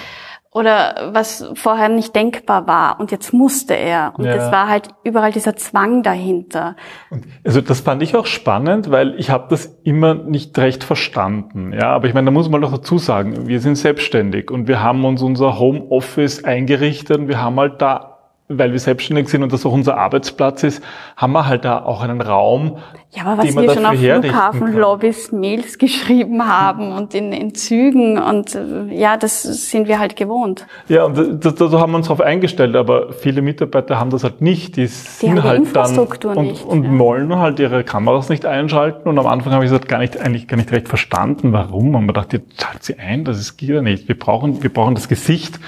oder 0.58 1.10
was 1.12 1.48
vorher 1.54 1.88
nicht 1.88 2.16
denkbar 2.16 2.66
war 2.66 2.98
und 2.98 3.12
jetzt 3.12 3.32
musste 3.32 3.74
er. 3.74 4.12
Und 4.16 4.26
es 4.26 4.36
ja. 4.36 4.50
war 4.50 4.68
halt 4.68 4.88
überall 5.04 5.30
dieser 5.30 5.54
Zwang 5.54 6.02
dahinter. 6.02 6.74
Und 7.10 7.26
also 7.44 7.60
das 7.60 7.80
fand 7.80 8.02
ich 8.02 8.16
auch 8.16 8.26
spannend, 8.26 8.90
weil 8.90 9.14
ich 9.20 9.30
habe 9.30 9.46
das 9.50 9.78
immer 9.84 10.14
nicht 10.14 10.58
recht 10.58 10.82
verstanden. 10.82 11.72
Ja, 11.72 11.90
aber 11.90 12.08
ich 12.08 12.14
meine, 12.14 12.24
da 12.24 12.30
muss 12.32 12.48
man 12.48 12.60
doch 12.60 12.72
dazu 12.72 12.98
sagen, 12.98 13.46
wir 13.46 13.60
sind 13.60 13.76
selbstständig 13.76 14.50
und 14.50 14.66
wir 14.66 14.82
haben 14.82 15.04
uns 15.04 15.22
unser 15.22 15.60
Homeoffice 15.60 16.42
eingerichtet 16.42 17.18
und 17.18 17.28
wir 17.28 17.40
haben 17.40 17.58
halt 17.60 17.80
da 17.80 18.17
weil 18.48 18.72
wir 18.72 18.78
selbstständig 18.78 19.28
sind 19.28 19.42
und 19.42 19.52
das 19.52 19.64
auch 19.66 19.72
unser 19.72 19.98
Arbeitsplatz 19.98 20.62
ist, 20.62 20.82
haben 21.16 21.32
wir 21.32 21.46
halt 21.46 21.64
da 21.64 21.84
auch 21.84 22.02
einen 22.02 22.20
Raum, 22.20 22.78
ja, 23.10 23.24
aber 23.24 23.42
was 23.42 23.56
wir 23.56 23.70
schon 23.72 23.86
auf 23.86 23.98
Flughafenlobbys 23.98 25.32
Mails 25.32 25.78
geschrieben 25.78 26.46
haben 26.46 26.92
und 26.92 27.14
in, 27.14 27.32
in 27.32 27.54
Zügen 27.54 28.18
und 28.18 28.54
äh, 28.54 28.94
ja, 28.94 29.16
das 29.16 29.42
sind 29.42 29.88
wir 29.88 29.98
halt 29.98 30.14
gewohnt. 30.14 30.66
Ja, 30.88 31.04
und 31.04 31.16
da, 31.16 31.50
da 31.50 31.80
haben 31.80 31.92
wir 31.92 31.96
uns 31.96 32.08
darauf 32.08 32.20
eingestellt, 32.20 32.76
aber 32.76 33.14
viele 33.14 33.40
Mitarbeiter 33.40 33.98
haben 33.98 34.10
das 34.10 34.24
halt 34.24 34.42
nicht. 34.42 34.76
Die, 34.76 34.82
die 34.82 34.86
sind 34.88 35.42
halt 35.42 35.74
dann 35.74 35.98
und, 35.98 36.36
nicht, 36.36 36.64
und 36.64 36.84
ja. 36.84 36.98
wollen 36.98 37.34
halt 37.36 37.60
ihre 37.60 37.82
Kameras 37.82 38.28
nicht 38.28 38.44
einschalten 38.44 39.08
und 39.08 39.18
am 39.18 39.26
Anfang 39.26 39.54
habe 39.54 39.64
ich 39.64 39.70
gesagt, 39.70 39.88
gar 39.88 40.00
nicht, 40.00 40.20
eigentlich 40.20 40.46
gar 40.46 40.58
nicht 40.58 40.70
recht 40.70 40.88
verstanden, 40.88 41.52
warum. 41.52 41.94
Und 41.94 42.04
man 42.04 42.14
dachte, 42.14 42.42
schalt 42.60 42.82
sie 42.82 42.98
ein, 42.98 43.24
das 43.24 43.38
ist 43.38 43.56
geht 43.56 43.70
ja 43.70 43.80
nicht. 43.80 44.06
Wir 44.06 44.18
brauchen, 44.18 44.62
wir 44.62 44.72
brauchen 44.72 44.94
das 44.94 45.08
Gesicht. 45.08 45.58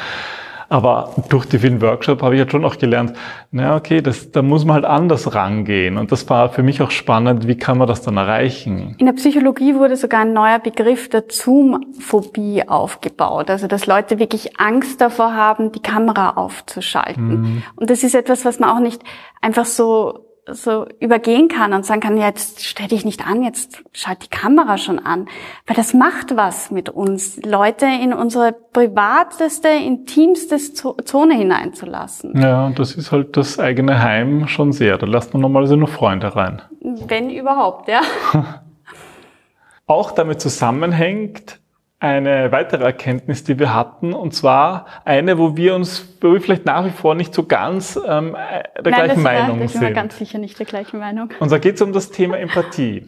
Aber 0.71 1.13
durch 1.29 1.47
die 1.47 1.59
vielen 1.59 1.83
Workshop 1.83 2.23
habe 2.23 2.37
ich 2.37 2.39
jetzt 2.39 2.53
schon 2.53 2.65
auch 2.65 2.79
gelernt, 2.79 3.15
na 3.51 3.75
okay, 3.75 4.01
das, 4.01 4.31
da 4.31 4.41
muss 4.41 4.65
man 4.65 4.75
halt 4.75 4.85
anders 4.85 5.35
rangehen. 5.35 5.99
Und 5.99 6.13
das 6.13 6.31
war 6.31 6.49
für 6.49 6.63
mich 6.63 6.81
auch 6.81 6.93
spannend, 6.93 7.49
wie 7.49 7.57
kann 7.57 7.77
man 7.77 7.89
das 7.89 8.03
dann 8.03 8.17
erreichen? 8.17 8.95
In 8.99 9.07
der 9.07 9.13
Psychologie 9.15 9.75
wurde 9.75 9.97
sogar 9.97 10.21
ein 10.21 10.33
neuer 10.33 10.61
Begriff 10.61 11.09
der 11.09 11.25
Zoom-Phobie 11.29 12.69
aufgebaut. 12.69 13.51
Also, 13.51 13.67
dass 13.67 13.87
Leute 13.87 14.21
wirklich 14.21 14.61
Angst 14.61 15.01
davor 15.01 15.35
haben, 15.35 15.73
die 15.73 15.83
Kamera 15.83 16.31
aufzuschalten. 16.31 17.29
Mhm. 17.29 17.63
Und 17.75 17.91
das 17.91 18.05
ist 18.05 18.15
etwas, 18.15 18.45
was 18.45 18.61
man 18.61 18.71
auch 18.71 18.81
nicht 18.81 19.03
einfach 19.41 19.65
so 19.65 20.30
so 20.55 20.87
übergehen 20.99 21.49
kann 21.49 21.73
und 21.73 21.85
sagen 21.85 22.01
kann, 22.01 22.17
ja, 22.17 22.27
jetzt 22.27 22.65
stell 22.65 22.89
dich 22.89 23.05
nicht 23.05 23.27
an, 23.27 23.43
jetzt 23.43 23.83
schalt 23.93 24.25
die 24.25 24.29
Kamera 24.29 24.79
schon 24.79 24.99
an. 24.99 25.29
Weil 25.67 25.77
das 25.77 25.95
macht 25.95 26.37
was 26.37 26.71
mit 26.71 26.89
uns, 26.89 27.41
Leute 27.45 27.87
in 27.87 28.13
unsere 28.13 28.53
privateste, 28.53 29.69
intimste 29.69 30.57
Zone 30.59 31.35
hineinzulassen. 31.35 32.41
Ja, 32.41 32.67
und 32.67 32.79
das 32.79 32.95
ist 32.95 33.13
halt 33.13 33.37
das 33.37 33.59
eigene 33.59 34.03
Heim 34.03 34.49
schon 34.49 34.73
sehr. 34.73 34.99
Da 34.99 35.07
lässt 35.07 35.33
man 35.33 35.43
normalerweise 35.43 35.77
nur 35.77 35.89
Freunde 35.89 36.35
rein. 36.35 36.63
Wenn 36.81 37.31
überhaupt, 37.31 37.89
ja. 37.89 38.01
Auch 39.87 40.13
damit 40.13 40.41
zusammenhängt, 40.41 41.60
eine 42.01 42.51
weitere 42.51 42.83
Erkenntnis, 42.83 43.45
die 43.45 43.59
wir 43.59 43.75
hatten, 43.75 44.15
und 44.15 44.35
zwar 44.35 44.87
eine, 45.05 45.39
wo 45.39 45.57
wir 45.57 45.75
uns, 45.75 46.17
wo 46.23 46.33
wir 46.33 46.41
vielleicht 46.41 46.65
nach 46.65 46.85
wie 46.87 46.91
vor 46.91 47.15
nicht 47.15 47.35
so 47.35 47.45
ganz 47.45 47.97
ähm, 47.97 48.33
der 48.33 48.91
Nein, 48.91 49.05
gleichen 49.05 49.23
Meinung 49.23 49.69
sind. 49.69 49.83
Nein, 49.83 49.95
ganz 49.95 50.19
sicher 50.19 50.39
nicht 50.39 50.59
der 50.59 50.67
gleichen 50.67 50.99
Meinung. 50.99 51.29
Und 51.39 51.53
da 51.53 51.59
geht 51.59 51.75
es 51.77 51.83
um 51.83 51.93
das 51.93 52.11
Thema 52.11 52.39
Empathie. 52.39 53.07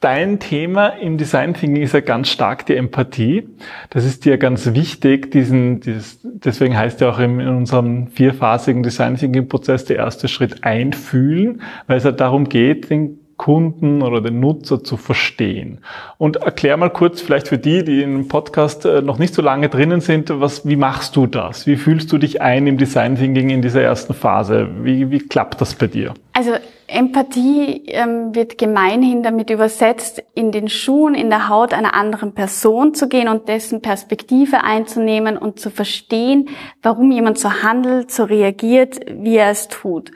Dein 0.00 0.38
Thema 0.38 0.88
im 0.88 1.16
Design 1.16 1.54
Thinking 1.54 1.82
ist 1.82 1.94
ja 1.94 2.00
ganz 2.00 2.28
stark 2.28 2.66
die 2.66 2.76
Empathie. 2.76 3.48
Das 3.88 4.04
ist 4.04 4.26
dir 4.26 4.36
ganz 4.36 4.74
wichtig. 4.74 5.30
Diesen, 5.30 5.80
dieses, 5.80 6.20
deswegen 6.22 6.76
heißt 6.76 7.00
ja 7.00 7.08
auch 7.08 7.18
in, 7.18 7.40
in 7.40 7.48
unserem 7.48 8.08
vierphasigen 8.08 8.82
Design 8.82 9.16
Thinking 9.16 9.48
Prozess 9.48 9.86
der 9.86 9.96
erste 9.96 10.28
Schritt 10.28 10.62
einfühlen, 10.62 11.62
weil 11.86 11.96
es 11.96 12.04
ja 12.04 12.12
darum 12.12 12.50
geht, 12.50 12.90
den 12.90 13.23
Kunden 13.44 14.00
oder 14.00 14.22
den 14.22 14.40
Nutzer 14.40 14.82
zu 14.82 14.96
verstehen. 14.96 15.80
Und 16.16 16.36
erklär 16.36 16.78
mal 16.78 16.88
kurz 16.88 17.20
vielleicht 17.20 17.46
für 17.46 17.58
die, 17.58 17.84
die 17.84 18.00
im 18.00 18.26
Podcast 18.26 18.86
äh, 18.86 19.02
noch 19.02 19.18
nicht 19.18 19.34
so 19.34 19.42
lange 19.42 19.68
drinnen 19.68 20.00
sind, 20.00 20.30
was, 20.40 20.66
wie 20.66 20.76
machst 20.76 21.14
du 21.14 21.26
das? 21.26 21.66
Wie 21.66 21.76
fühlst 21.76 22.10
du 22.10 22.16
dich 22.16 22.40
ein 22.40 22.66
im 22.66 22.78
Design 22.78 23.16
Thinking 23.16 23.50
in 23.50 23.60
dieser 23.60 23.82
ersten 23.82 24.14
Phase? 24.14 24.70
Wie, 24.80 25.10
wie 25.10 25.18
klappt 25.18 25.60
das 25.60 25.74
bei 25.74 25.88
dir? 25.88 26.14
Also 26.32 26.52
Empathie 26.86 27.82
ähm, 27.88 28.34
wird 28.34 28.56
gemeinhin 28.56 29.22
damit 29.22 29.50
übersetzt, 29.50 30.22
in 30.34 30.50
den 30.50 30.68
Schuhen, 30.68 31.14
in 31.14 31.28
der 31.28 31.50
Haut 31.50 31.74
einer 31.74 31.92
anderen 31.92 32.32
Person 32.32 32.94
zu 32.94 33.08
gehen 33.10 33.28
und 33.28 33.48
dessen 33.48 33.82
Perspektive 33.82 34.64
einzunehmen 34.64 35.36
und 35.36 35.60
zu 35.60 35.68
verstehen, 35.68 36.48
warum 36.82 37.12
jemand 37.12 37.38
so 37.38 37.62
handelt, 37.62 38.10
so 38.10 38.24
reagiert, 38.24 39.00
wie 39.06 39.36
er 39.36 39.50
es 39.50 39.68
tut. 39.68 40.12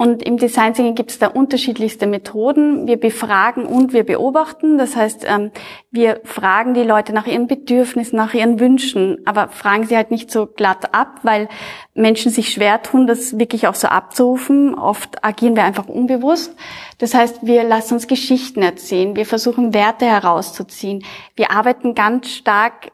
Und 0.00 0.22
im 0.22 0.38
Design 0.38 0.72
Thinking 0.72 0.94
gibt 0.94 1.10
es 1.10 1.18
da 1.18 1.26
unterschiedlichste 1.26 2.06
Methoden. 2.06 2.86
Wir 2.86 2.98
befragen 2.98 3.66
und 3.66 3.92
wir 3.92 4.02
beobachten. 4.02 4.78
Das 4.78 4.96
heißt, 4.96 5.26
ähm, 5.28 5.50
wir 5.90 6.22
fragen 6.24 6.72
die 6.72 6.84
Leute 6.84 7.12
nach 7.12 7.26
ihren 7.26 7.46
Bedürfnissen, 7.46 8.16
nach 8.16 8.32
ihren 8.32 8.58
Wünschen, 8.60 9.18
aber 9.26 9.48
fragen 9.48 9.84
sie 9.84 9.94
halt 9.96 10.10
nicht 10.10 10.30
so 10.30 10.46
glatt 10.46 10.94
ab, 10.94 11.20
weil 11.22 11.50
Menschen 11.92 12.32
sich 12.32 12.48
schwer 12.48 12.80
tun, 12.80 13.06
das 13.06 13.38
wirklich 13.38 13.66
auch 13.66 13.74
so 13.74 13.88
abzurufen. 13.88 14.74
Oft 14.74 15.22
agieren 15.22 15.54
wir 15.54 15.64
einfach 15.64 15.86
unbewusst. 15.86 16.56
Das 16.96 17.12
heißt, 17.12 17.40
wir 17.42 17.62
lassen 17.62 17.92
uns 17.92 18.06
Geschichten 18.06 18.62
erzählen. 18.62 19.16
Wir 19.16 19.26
versuchen 19.26 19.74
Werte 19.74 20.06
herauszuziehen. 20.06 21.04
Wir 21.36 21.50
arbeiten 21.50 21.94
ganz 21.94 22.30
stark 22.30 22.92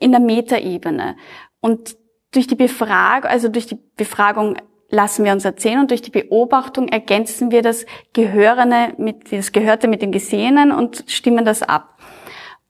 in 0.00 0.10
der 0.10 0.20
Metaebene. 0.20 1.14
Und 1.60 1.96
durch 2.32 2.48
die 2.48 2.56
Befragung, 2.56 3.30
also 3.30 3.48
durch 3.48 3.68
die 3.68 3.78
Befragung 3.96 4.56
lassen 4.90 5.24
wir 5.24 5.32
uns 5.32 5.44
erzählen 5.44 5.80
und 5.80 5.90
durch 5.90 6.02
die 6.02 6.10
Beobachtung 6.10 6.88
ergänzen 6.88 7.50
wir 7.50 7.62
das 7.62 7.86
Gehörene 8.12 8.94
mit, 8.98 9.32
das 9.32 9.52
Gehörte 9.52 9.88
mit 9.88 10.02
dem 10.02 10.12
Gesehenen 10.12 10.72
und 10.72 11.04
stimmen 11.06 11.44
das 11.44 11.62
ab. 11.62 11.98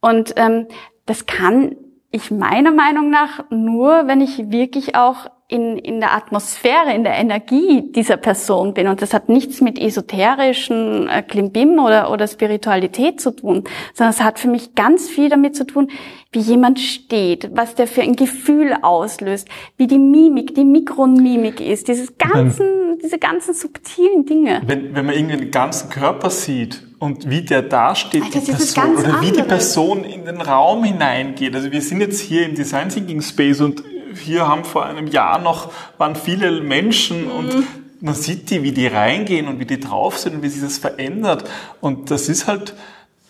Und 0.00 0.34
ähm, 0.36 0.66
das 1.06 1.26
kann 1.26 1.76
ich 2.12 2.30
meiner 2.30 2.72
Meinung 2.72 3.10
nach 3.10 3.44
nur, 3.50 4.06
wenn 4.06 4.20
ich 4.20 4.50
wirklich 4.50 4.96
auch 4.96 5.26
in, 5.46 5.76
in 5.76 6.00
der 6.00 6.12
Atmosphäre, 6.12 6.94
in 6.94 7.02
der 7.02 7.16
Energie 7.16 7.90
dieser 7.92 8.16
Person 8.16 8.72
bin. 8.72 8.86
Und 8.86 9.02
das 9.02 9.12
hat 9.12 9.28
nichts 9.28 9.60
mit 9.60 9.78
esoterischen 9.78 11.08
äh, 11.08 11.22
Klimbim 11.22 11.78
oder, 11.78 12.10
oder 12.10 12.28
Spiritualität 12.28 13.20
zu 13.20 13.32
tun, 13.32 13.64
sondern 13.94 14.14
es 14.14 14.22
hat 14.22 14.38
für 14.38 14.48
mich 14.48 14.74
ganz 14.74 15.08
viel 15.08 15.28
damit 15.28 15.56
zu 15.56 15.66
tun, 15.66 15.88
wie 16.32 16.40
jemand 16.40 16.78
steht, 16.78 17.50
was 17.52 17.74
der 17.74 17.88
für 17.88 18.02
ein 18.02 18.14
Gefühl 18.14 18.76
auslöst, 18.82 19.48
wie 19.76 19.88
die 19.88 19.98
Mimik, 19.98 20.54
die 20.54 20.64
Mikronmimik 20.64 21.60
ist, 21.60 21.88
dieses 21.88 22.16
ganzen, 22.16 22.98
diese 23.02 23.18
ganzen 23.18 23.54
subtilen 23.54 24.26
Dinge. 24.26 24.62
Wenn, 24.64 24.94
wenn 24.94 25.06
man 25.06 25.14
irgendwie 25.16 25.38
den 25.38 25.50
ganzen 25.50 25.90
Körper 25.90 26.30
sieht 26.30 26.89
und 27.00 27.28
wie 27.28 27.40
der 27.40 27.62
dasteht, 27.62 28.22
also 28.22 28.38
die 28.40 28.52
Person, 28.52 28.96
oder 28.96 29.20
wie 29.22 29.32
die 29.32 29.42
Person 29.42 30.04
in 30.04 30.26
den 30.26 30.40
Raum 30.40 30.84
hineingeht. 30.84 31.54
Also 31.56 31.72
wir 31.72 31.82
sind 31.82 32.00
jetzt 32.00 32.20
hier 32.20 32.46
im 32.46 32.54
Design 32.54 32.90
Thinking 32.90 33.22
Space 33.22 33.60
und 33.60 33.82
hier 34.22 34.46
haben 34.46 34.64
vor 34.64 34.84
einem 34.84 35.06
Jahr 35.06 35.40
noch, 35.40 35.72
waren 35.98 36.14
viele 36.14 36.60
Menschen 36.60 37.24
mhm. 37.24 37.30
und 37.30 37.66
man 38.02 38.14
sieht 38.14 38.50
die, 38.50 38.62
wie 38.62 38.72
die 38.72 38.86
reingehen 38.86 39.48
und 39.48 39.58
wie 39.58 39.64
die 39.64 39.80
drauf 39.80 40.18
sind 40.18 40.36
und 40.36 40.42
wie 40.42 40.48
sich 40.48 40.62
das 40.62 40.78
verändert. 40.78 41.48
Und 41.80 42.10
das 42.10 42.28
ist 42.28 42.46
halt, 42.46 42.74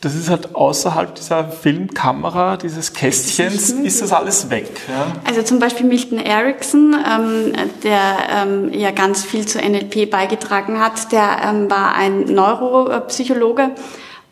das 0.01 0.15
ist 0.15 0.31
halt 0.31 0.55
außerhalb 0.55 1.15
dieser 1.15 1.45
Filmkamera, 1.49 2.57
dieses 2.57 2.95
Kästchens, 2.95 3.71
ist 3.71 4.01
das 4.01 4.13
alles 4.13 4.49
weg. 4.49 4.71
Ja? 4.89 5.13
Also 5.27 5.43
zum 5.43 5.59
Beispiel 5.59 5.85
Milton 5.85 6.19
Erickson, 6.19 6.95
ähm, 6.95 7.53
der 7.83 8.01
ähm, 8.35 8.73
ja 8.73 8.93
ganz 8.93 9.25
viel 9.25 9.47
zur 9.47 9.61
NLP 9.61 10.11
beigetragen 10.11 10.81
hat, 10.81 11.13
der 11.13 11.43
ähm, 11.45 11.71
war 11.71 11.95
ein 11.95 12.25
Neuropsychologe 12.25 13.73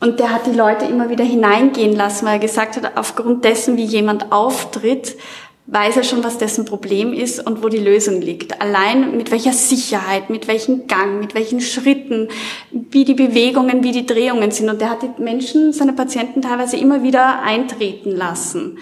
und 0.00 0.20
der 0.20 0.32
hat 0.32 0.46
die 0.46 0.52
Leute 0.52 0.86
immer 0.86 1.10
wieder 1.10 1.24
hineingehen 1.24 1.94
lassen, 1.94 2.24
weil 2.24 2.34
er 2.34 2.38
gesagt 2.38 2.76
hat, 2.76 2.96
aufgrund 2.96 3.44
dessen, 3.44 3.76
wie 3.76 3.84
jemand 3.84 4.32
auftritt, 4.32 5.16
weiß 5.70 5.98
er 5.98 6.02
schon, 6.02 6.24
was 6.24 6.38
dessen 6.38 6.64
Problem 6.64 7.12
ist 7.12 7.46
und 7.46 7.62
wo 7.62 7.68
die 7.68 7.78
Lösung 7.78 8.22
liegt. 8.22 8.60
Allein 8.60 9.16
mit 9.16 9.30
welcher 9.30 9.52
Sicherheit, 9.52 10.30
mit 10.30 10.48
welchem 10.48 10.86
Gang, 10.86 11.20
mit 11.20 11.34
welchen 11.34 11.60
Schritten, 11.60 12.28
wie 12.70 13.04
die 13.04 13.14
Bewegungen, 13.14 13.84
wie 13.84 13.92
die 13.92 14.06
Drehungen 14.06 14.50
sind. 14.50 14.70
Und 14.70 14.80
er 14.80 14.90
hat 14.90 15.02
die 15.02 15.22
Menschen, 15.22 15.74
seine 15.74 15.92
Patienten 15.92 16.40
teilweise 16.40 16.78
immer 16.78 17.02
wieder 17.02 17.42
eintreten 17.42 18.12
lassen 18.12 18.78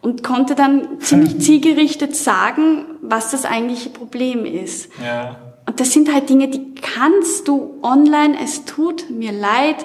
und 0.00 0.22
konnte 0.22 0.54
dann 0.54 0.98
ziemlich 1.00 1.38
zielgerichtet 1.40 2.16
sagen, 2.16 2.86
was 3.02 3.30
das 3.30 3.44
eigentliche 3.44 3.90
Problem 3.90 4.46
ist. 4.46 4.88
Ja. 5.04 5.36
Und 5.66 5.78
das 5.78 5.92
sind 5.92 6.12
halt 6.12 6.30
Dinge, 6.30 6.48
die 6.48 6.74
kannst 6.74 7.48
du 7.48 7.78
online, 7.82 8.38
es 8.42 8.64
tut 8.64 9.10
mir 9.10 9.32
leid, 9.32 9.84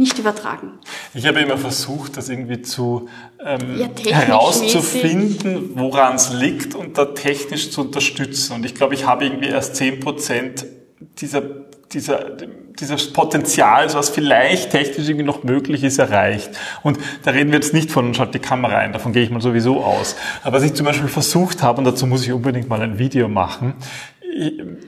nicht 0.00 0.18
übertragen. 0.18 0.78
Ich 1.12 1.26
habe 1.26 1.40
immer 1.40 1.58
versucht, 1.58 2.16
das 2.16 2.30
irgendwie 2.30 2.62
zu 2.62 3.08
ähm, 3.44 3.78
ja, 3.78 4.12
herauszufinden, 4.12 5.72
woran 5.74 6.16
es 6.16 6.32
liegt 6.32 6.74
und 6.74 6.96
da 6.96 7.04
technisch 7.04 7.70
zu 7.70 7.82
unterstützen. 7.82 8.54
Und 8.54 8.64
ich 8.64 8.74
glaube, 8.74 8.94
ich 8.94 9.06
habe 9.06 9.26
irgendwie 9.26 9.48
erst 9.48 9.76
zehn 9.76 10.00
Prozent 10.00 10.64
dieser, 11.18 11.42
dieser, 11.92 12.30
dieses 12.80 13.12
Potenzial, 13.12 13.92
was 13.92 14.08
vielleicht 14.08 14.70
technisch 14.70 15.06
irgendwie 15.06 15.26
noch 15.26 15.44
möglich 15.44 15.84
ist, 15.84 15.98
erreicht. 15.98 16.50
Und 16.82 16.98
da 17.22 17.32
reden 17.32 17.50
wir 17.50 17.58
jetzt 17.58 17.74
nicht 17.74 17.90
von, 17.90 18.14
schaut 18.14 18.32
die 18.32 18.38
Kamera 18.38 18.78
ein, 18.78 18.94
davon 18.94 19.12
gehe 19.12 19.22
ich 19.22 19.30
mal 19.30 19.42
sowieso 19.42 19.84
aus. 19.84 20.16
Aber 20.42 20.56
was 20.56 20.62
ich 20.62 20.72
zum 20.72 20.86
Beispiel 20.86 21.08
versucht 21.08 21.62
habe, 21.62 21.76
und 21.76 21.84
dazu 21.84 22.06
muss 22.06 22.24
ich 22.24 22.32
unbedingt 22.32 22.70
mal 22.70 22.80
ein 22.80 22.98
Video 22.98 23.28
machen, 23.28 23.74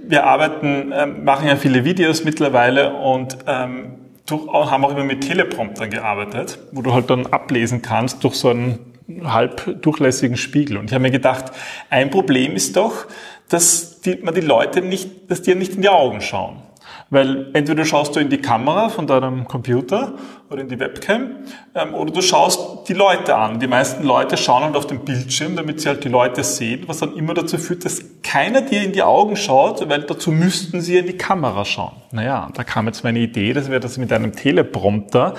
wir 0.05 0.25
arbeiten, 0.25 0.91
ähm, 0.95 1.25
machen 1.25 1.49
ja 1.49 1.57
viele 1.57 1.85
Videos 1.85 2.25
mittlerweile 2.25 2.95
und 2.95 3.37
ähm, 3.47 4.02
haben 4.31 4.85
auch 4.85 4.91
immer 4.91 5.05
mit 5.05 5.23
Telepromptern 5.23 5.91
gearbeitet, 5.91 6.59
wo 6.73 6.83
du 6.83 6.93
halt 6.93 7.11
dann 7.11 7.27
ablesen 7.27 7.83
kannst 7.83 8.25
durch 8.25 8.35
so 8.35 8.51
ein 8.51 8.79
halb 9.25 9.83
durchlässigen 9.83 10.37
Spiegel. 10.37 10.77
Und 10.77 10.87
ich 10.87 10.95
habe 10.95 11.03
mir 11.03 11.11
gedacht, 11.11 11.53
ein 11.91 12.11
Problem 12.11 12.55
ist 12.55 12.77
doch, 12.77 13.07
dass 13.49 14.01
die, 14.01 14.17
man 14.17 14.35
die 14.35 14.41
Leute 14.41 14.81
nicht, 14.81 15.31
dass 15.31 15.43
die 15.43 15.55
nicht 15.55 15.75
in 15.75 15.83
die 15.83 15.89
Augen 15.89 16.21
schauen. 16.21 16.63
Weil 17.11 17.51
entweder 17.53 17.85
schaust 17.85 18.17
du 18.17 18.21
in 18.21 18.31
die 18.31 18.41
Kamera 18.41 18.89
von 18.89 19.07
deinem 19.07 19.47
Computer 19.47 20.15
oder 20.53 20.63
in 20.63 20.69
die 20.69 20.79
Webcam 20.79 21.31
ähm, 21.75 21.95
oder 21.95 22.13
du 22.13 22.23
schaust 22.23 22.89
die 22.89 22.93
Leute 22.95 23.35
an. 23.35 23.59
Die 23.59 23.67
meisten 23.67 24.05
Leute 24.05 24.37
schauen 24.37 24.63
halt 24.63 24.77
auf 24.77 24.87
den 24.87 25.01
Bildschirm, 25.01 25.57
damit 25.57 25.81
sie 25.81 25.89
halt 25.89 26.05
die 26.05 26.09
Leute 26.09 26.45
sehen, 26.45 26.85
was 26.87 26.99
dann 26.99 27.17
immer 27.17 27.35
dazu 27.35 27.59
führt, 27.59 27.85
dass 27.85 28.03
keiner 28.23 28.63
dir 28.63 28.83
in 28.83 28.93
die 28.93 29.03
Augen 29.03 29.37
schaut, 29.37 29.89
weil 29.89 30.03
dazu 30.03 30.31
müssten 30.31 30.81
sie 30.81 30.99
in 30.99 31.07
die 31.07 31.17
Kamera 31.17 31.65
schauen. 31.65 31.97
Naja, 32.13 32.49
da 32.55 32.65
kam 32.65 32.87
jetzt 32.87 33.03
meine 33.05 33.19
Idee, 33.19 33.53
dass 33.53 33.71
wir 33.71 33.81
das 33.81 33.99
mit 33.99 34.13
einem 34.13 34.33
Teleprompter 34.33 35.35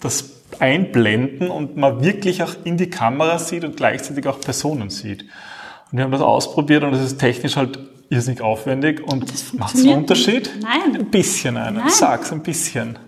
das 0.00 0.30
einblenden 0.60 1.50
und 1.50 1.76
man 1.76 2.02
wirklich 2.02 2.42
auch 2.42 2.54
in 2.64 2.76
die 2.76 2.90
Kamera 2.90 3.38
sieht 3.38 3.64
und 3.64 3.76
gleichzeitig 3.76 4.26
auch 4.26 4.40
Personen 4.40 4.90
sieht. 4.90 5.22
Und 5.90 5.98
wir 5.98 6.04
haben 6.04 6.12
das 6.12 6.20
ausprobiert 6.20 6.84
und 6.84 6.94
es 6.94 7.02
ist 7.02 7.18
technisch 7.18 7.56
halt 7.56 7.78
irrsinnig 8.10 8.40
aufwendig 8.40 9.02
und 9.02 9.54
macht 9.58 9.74
es 9.74 9.84
einen 9.84 9.98
Unterschied? 9.98 10.50
Nein. 10.62 10.96
Ein 10.96 11.10
bisschen 11.10 11.56
einen. 11.56 11.78
Nein. 11.78 11.88
Sag's 11.88 12.32
ein 12.32 12.42
bisschen. 12.42 12.98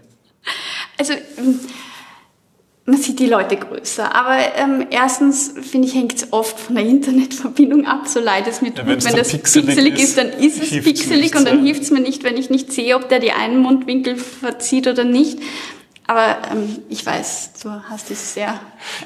Also 1.01 1.15
man 2.85 3.01
sieht 3.01 3.19
die 3.21 3.27
Leute 3.27 3.57
größer. 3.57 4.15
Aber 4.15 4.37
ähm, 4.57 4.87
erstens, 4.91 5.55
finde 5.63 5.89
ich, 5.89 5.95
hängt 5.95 6.15
es 6.15 6.33
oft 6.33 6.59
von 6.59 6.75
der 6.75 6.85
Internetverbindung 6.85 7.87
ab, 7.87 8.07
so 8.07 8.21
leid 8.21 8.47
es 8.47 8.61
mir 8.61 8.75
tut. 8.75 8.87
Ja, 8.87 9.05
wenn 9.05 9.17
das 9.17 9.31
pixelig, 9.31 9.67
pixelig 9.67 9.95
ist, 9.95 10.03
ist, 10.03 10.19
dann 10.19 10.29
ist 10.29 10.63
es 10.63 10.85
pixelig 10.85 11.37
und 11.37 11.47
dann 11.47 11.65
hilft 11.65 11.83
es 11.83 11.91
mir 11.91 12.01
nicht, 12.01 12.25
wenn 12.25 12.37
ich 12.37 12.51
nicht 12.51 12.73
sehe, 12.73 12.97
ob 12.97 13.09
der 13.09 13.21
die 13.21 13.33
einen 13.33 13.59
Mundwinkel 13.59 14.17
verzieht 14.17 14.87
oder 14.87 15.05
nicht. 15.05 15.39
Aber 16.07 16.39
ähm, 16.51 16.79
ich 16.89 17.07
weiß, 17.07 17.53
du 17.63 17.71
hast 17.89 18.11
es 18.11 18.35
sehr 18.35 18.59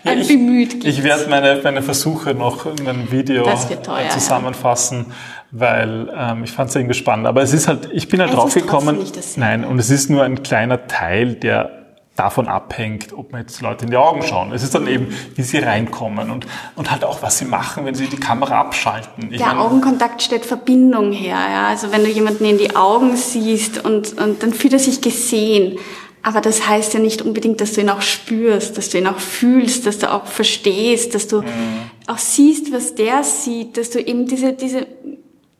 ja, 0.05 0.13
ich, 0.15 0.29
bemüht. 0.29 0.87
Ich 0.87 1.03
werde 1.03 1.29
meine, 1.29 1.61
meine 1.63 1.83
Versuche 1.83 2.33
noch 2.33 2.65
in 2.65 2.89
einem 2.89 3.13
Video 3.13 3.45
teuer, 3.45 4.09
zusammenfassen, 4.09 5.07
ja. 5.09 5.15
weil 5.51 6.11
ähm, 6.17 6.45
ich 6.45 6.53
fand 6.53 6.71
es 6.71 6.77
irgendwie 6.77 6.95
spannend. 6.95 7.27
Aber 7.27 7.43
es 7.43 7.53
ist 7.53 7.69
halt, 7.69 7.91
ich 7.93 8.09
bin 8.09 8.23
halt 8.23 8.33
draufgekommen. 8.33 8.99
Nein, 9.37 9.65
und 9.65 9.79
es 9.79 9.91
ist 9.91 10.09
nur 10.09 10.23
ein 10.23 10.43
kleiner 10.43 10.87
Teil, 10.87 11.35
der 11.35 11.84
davon 12.17 12.47
abhängt, 12.47 13.13
ob 13.13 13.33
man 13.33 13.41
jetzt 13.41 13.61
Leute 13.61 13.87
in 13.87 13.91
die 13.91 13.97
Augen 13.97 14.23
schauen. 14.23 14.53
Es 14.53 14.63
ist 14.63 14.75
dann 14.75 14.87
eben, 14.87 15.09
wie 15.35 15.43
sie 15.43 15.59
reinkommen 15.59 16.31
und, 16.31 16.47
und 16.77 16.91
halt 16.91 17.05
auch, 17.05 17.23
was 17.23 17.39
sie 17.39 17.45
machen, 17.45 17.87
wenn 17.87 17.95
sie 17.95 18.07
die 18.07 18.19
Kamera 18.19 18.61
abschalten. 18.61 19.33
Ich 19.33 19.39
Der 19.39 19.49
meine, 19.49 19.61
Augenkontakt 19.61 20.23
stellt 20.23 20.47
Verbindung 20.47 21.11
her. 21.11 21.39
Ja? 21.51 21.69
Also 21.69 21.91
wenn 21.91 22.05
du 22.05 22.11
jemanden 22.11 22.45
in 22.45 22.59
die 22.59 22.77
Augen 22.77 23.17
siehst 23.17 23.85
und, 23.85 24.17
und 24.21 24.43
dann 24.43 24.53
fühlt 24.53 24.75
er 24.75 24.79
sich 24.79 25.01
gesehen. 25.01 25.79
Aber 26.23 26.41
das 26.41 26.67
heißt 26.67 26.95
ja 26.95 27.01
nicht 27.01 27.21
unbedingt, 27.21 27.61
dass 27.61 27.73
du 27.73 27.81
ihn 27.81 27.91
auch 27.91 28.01
spürst, 28.01 28.79
dass 28.79 28.91
du 28.91 28.99
ihn 28.99 29.07
auch 29.09 29.19
fühlst, 29.19 29.85
dass 29.85 29.99
du 29.99 30.11
auch 30.11 30.27
verstehst, 30.27 31.15
dass 31.15 31.27
du 31.27 31.43
mhm. 31.43 31.91
auch 32.07 32.19
siehst, 32.19 32.73
was 32.73 32.95
der 32.95 33.25
sieht, 33.25 33.77
dass 33.77 33.91
du 33.91 34.01
eben 34.01 34.27
diese, 34.27 34.53
diese, 34.53 34.87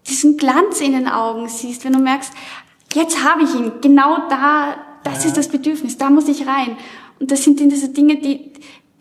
diesen 0.07 0.37
Glanz 0.37 0.81
in 0.81 0.93
den 0.93 1.09
Augen 1.09 1.49
siehst, 1.49 1.85
wenn 1.85 1.93
du 1.93 1.99
merkst, 1.99 2.33
jetzt 2.95 3.25
habe 3.25 3.43
ich 3.43 3.55
ihn, 3.55 3.73
genau 3.83 4.29
da, 4.31 4.77
das 5.05 5.23
ja. 5.23 5.29
ist 5.29 5.37
das 5.37 5.49
Bedürfnis, 5.49 5.99
da 5.99 6.11
muss 6.11 6.29
ich 6.29 6.47
rein. 6.47 6.77
Und 7.21 7.31
das 7.31 7.45
sind 7.45 7.61
diese 7.61 7.91
Dinge, 7.91 8.17
die, 8.17 8.53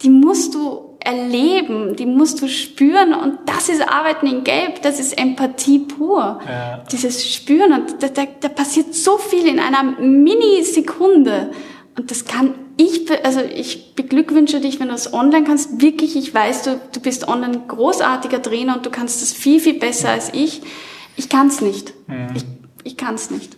die 0.01 0.09
musst 0.09 0.53
du 0.53 0.97
erleben, 0.99 1.95
die 1.95 2.05
musst 2.05 2.41
du 2.41 2.47
spüren 2.47 3.13
und 3.13 3.39
das 3.45 3.67
ist 3.67 3.81
Arbeiten 3.81 4.25
in 4.25 4.43
Gelb, 4.43 4.81
das 4.81 4.99
ist 4.99 5.17
Empathie 5.17 5.79
pur. 5.79 6.39
Ja. 6.47 6.83
Dieses 6.91 7.27
Spüren 7.27 7.73
und 7.73 8.01
da, 8.01 8.07
da, 8.07 8.23
da 8.39 8.49
passiert 8.49 8.93
so 8.93 9.17
viel 9.17 9.47
in 9.47 9.59
einer 9.59 9.83
Minisekunde 9.83 11.51
und 11.97 12.09
das 12.09 12.25
kann 12.25 12.55
ich, 12.77 13.05
also 13.23 13.41
ich 13.41 13.93
beglückwünsche 13.95 14.59
dich, 14.59 14.79
wenn 14.79 14.87
du 14.87 14.93
es 14.95 15.13
online 15.13 15.43
kannst, 15.45 15.81
wirklich, 15.81 16.15
ich 16.15 16.33
weiß, 16.33 16.63
du, 16.63 16.81
du 16.91 16.99
bist 16.99 17.27
online 17.27 17.63
großartiger 17.67 18.41
Trainer 18.41 18.77
und 18.77 18.85
du 18.85 18.89
kannst 18.89 19.21
das 19.21 19.31
viel, 19.31 19.59
viel 19.59 19.75
besser 19.75 20.09
als 20.09 20.33
ich. 20.33 20.61
Ich 21.15 21.29
kann 21.29 21.47
es 21.47 21.61
nicht. 21.61 21.93
Mhm. 22.07 22.29
Ich, 22.35 22.43
ich 22.83 22.97
kann 22.97 23.15
es 23.15 23.29
nicht. 23.29 23.57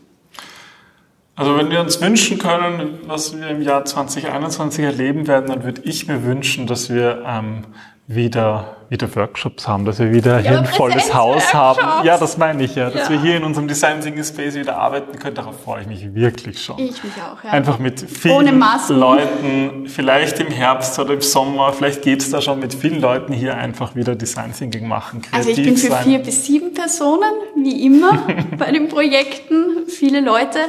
Also 1.35 1.57
wenn 1.57 1.69
wir 1.69 1.81
uns 1.81 1.99
wünschen 1.99 2.37
können, 2.37 2.99
was 3.07 3.37
wir 3.37 3.49
im 3.49 3.61
Jahr 3.61 3.83
2021 3.83 4.85
erleben 4.85 5.27
werden, 5.27 5.47
dann 5.49 5.63
würde 5.63 5.81
ich 5.83 6.07
mir 6.07 6.23
wünschen, 6.23 6.65
dass 6.65 6.89
wir 6.89 7.23
ähm, 7.27 7.65
wieder, 8.07 8.77
wieder 8.89 9.13
Workshops 9.15 9.67
haben, 9.67 9.83
dass 9.83 9.97
wir 9.97 10.13
wieder 10.13 10.39
ja, 10.39 10.51
hier 10.51 10.59
ein 10.59 10.65
volles 10.65 11.11
Haus 11.13 11.53
haben. 11.55 12.05
Ja, 12.05 12.17
das 12.19 12.37
meine 12.37 12.63
ich 12.63 12.75
ja, 12.75 12.91
dass 12.91 13.09
ja. 13.09 13.09
wir 13.09 13.21
hier 13.21 13.37
in 13.37 13.43
unserem 13.43 13.67
Design 13.67 13.99
Thinking 13.99 14.23
Space 14.23 14.53
wieder 14.53 14.77
arbeiten 14.77 15.17
können. 15.17 15.33
Darauf 15.33 15.63
freue 15.63 15.81
ich 15.81 15.87
mich 15.87 16.13
wirklich 16.13 16.61
schon. 16.61 16.77
Ich 16.77 17.03
mich 17.03 17.13
auch, 17.15 17.43
ja. 17.43 17.49
Einfach 17.49 17.79
mit 17.79 17.99
vielen 17.99 18.61
Leuten, 18.89 19.87
vielleicht 19.87 20.39
im 20.39 20.47
Herbst 20.47 20.99
oder 20.99 21.15
im 21.15 21.21
Sommer, 21.21 21.73
vielleicht 21.73 22.03
geht's 22.03 22.29
da 22.29 22.41
schon 22.41 22.59
mit 22.59 22.75
vielen 22.75 23.01
Leuten 23.01 23.33
hier 23.33 23.57
einfach 23.57 23.95
wieder 23.95 24.15
Design 24.15 24.53
Thinking 24.53 24.87
machen. 24.87 25.23
Also 25.31 25.49
ich 25.49 25.63
bin 25.63 25.75
für 25.75 25.87
sein. 25.87 26.03
vier 26.03 26.19
bis 26.19 26.45
sieben 26.45 26.75
Personen, 26.75 27.33
wie 27.55 27.87
immer, 27.87 28.27
bei 28.57 28.71
den 28.71 28.87
Projekten, 28.87 29.87
viele 29.87 30.21
Leute. 30.21 30.59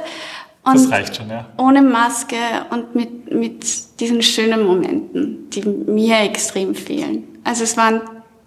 Und 0.66 0.74
das 0.74 0.90
reicht 0.90 1.16
schon, 1.16 1.30
ja. 1.30 1.46
Ohne 1.58 1.80
Maske 1.80 2.36
und 2.70 2.94
mit, 2.94 3.32
mit 3.32 4.00
diesen 4.00 4.20
schönen 4.20 4.66
Momenten, 4.66 5.48
die 5.50 5.62
mir 5.62 6.20
extrem 6.20 6.74
fehlen. 6.74 7.22
Also 7.44 7.62
es 7.62 7.76
war 7.76 7.86
ein 7.86 8.00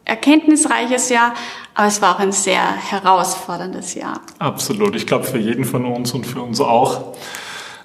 erkenntnisreiches 0.03 1.09
Jahr, 1.09 1.33
aber 1.75 1.87
es 1.87 2.01
war 2.01 2.15
auch 2.15 2.19
ein 2.19 2.33
sehr 2.33 2.61
herausforderndes 2.61 3.93
Jahr. 3.95 4.19
Absolut. 4.37 4.95
Ich 4.95 5.07
glaube 5.07 5.23
für 5.23 5.37
jeden 5.37 5.63
von 5.63 5.85
uns 5.85 6.11
und 6.13 6.25
für 6.25 6.41
uns 6.41 6.59
auch. 6.59 7.15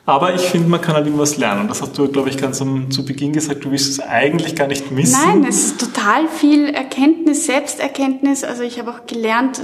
Aber 0.06 0.34
ich 0.34 0.42
finde, 0.42 0.68
man 0.68 0.82
kann 0.82 0.94
halt 0.94 1.06
immer 1.06 1.20
was 1.20 1.38
lernen. 1.38 1.66
Das 1.66 1.80
hast 1.80 1.96
du, 1.96 2.08
glaube 2.08 2.28
ich, 2.28 2.36
ganz 2.36 2.60
am, 2.60 2.90
zu 2.90 3.06
Beginn 3.06 3.32
gesagt. 3.32 3.64
Du 3.64 3.70
willst 3.70 3.88
es 3.88 4.00
eigentlich 4.00 4.54
gar 4.54 4.66
nicht 4.66 4.90
missen. 4.90 5.18
Nein, 5.24 5.46
es 5.48 5.64
ist 5.64 5.80
total 5.80 6.28
viel 6.28 6.68
Erkenntnis, 6.68 7.46
Selbsterkenntnis. 7.46 8.44
Also 8.44 8.64
ich 8.64 8.78
habe 8.78 8.90
auch 8.90 9.06
gelernt, 9.06 9.62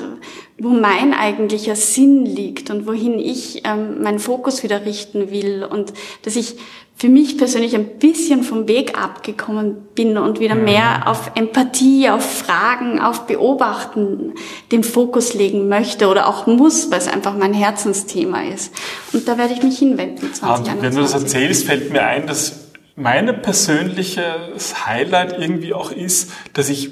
wo 0.59 0.71
mein 0.71 1.13
eigentlicher 1.13 1.77
Sinn 1.77 2.25
liegt 2.25 2.71
und 2.71 2.87
wohin 2.87 3.19
ich 3.19 3.63
ähm, 3.67 4.03
meinen 4.03 4.19
Fokus 4.19 4.63
wieder 4.63 4.87
richten 4.87 5.31
will 5.31 5.63
und 5.63 5.93
dass 6.23 6.37
ich 6.37 6.57
für 7.01 7.09
mich 7.09 7.39
persönlich 7.39 7.75
ein 7.75 7.99
bisschen 7.99 8.43
vom 8.43 8.69
Weg 8.69 8.99
abgekommen 9.03 9.89
bin 9.95 10.19
und 10.19 10.39
wieder 10.39 10.55
mhm. 10.55 10.65
mehr 10.65 11.09
auf 11.09 11.31
Empathie, 11.35 12.11
auf 12.11 12.23
Fragen, 12.23 13.01
auf 13.01 13.27
Beobachten 13.27 14.35
den 14.71 14.85
Fokus 14.85 15.33
legen 15.33 15.67
möchte 15.67 16.09
oder 16.09 16.29
auch 16.29 16.47
muss, 16.47 16.91
weil 16.91 16.99
es 16.99 17.09
einfach 17.09 17.35
mein 17.35 17.55
Herzensthema 17.55 18.43
ist. 18.43 18.75
Und 19.15 19.27
da 19.27 19.39
werde 19.39 19.55
ich 19.55 19.63
mich 19.63 19.79
hinwenden. 19.79 20.35
2021. 20.35 20.73
Ah, 20.75 20.83
wenn 20.83 20.95
du 20.95 21.01
das 21.01 21.15
erzählst, 21.15 21.65
fällt 21.65 21.91
mir 21.91 22.05
ein, 22.05 22.27
dass 22.27 22.69
meine 22.97 23.33
persönliches 23.33 24.87
Highlight 24.87 25.39
irgendwie 25.39 25.73
auch 25.73 25.93
ist, 25.93 26.31
dass 26.53 26.69
ich, 26.69 26.91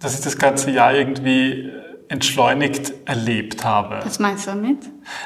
dass 0.00 0.14
ich 0.14 0.22
das 0.22 0.38
ganze 0.38 0.72
Jahr 0.72 0.92
irgendwie 0.92 1.70
entschleunigt 2.12 2.92
erlebt 3.06 3.64
habe. 3.64 4.00
Was 4.04 4.18
meinst 4.18 4.46
du 4.46 4.50
damit? 4.50 4.78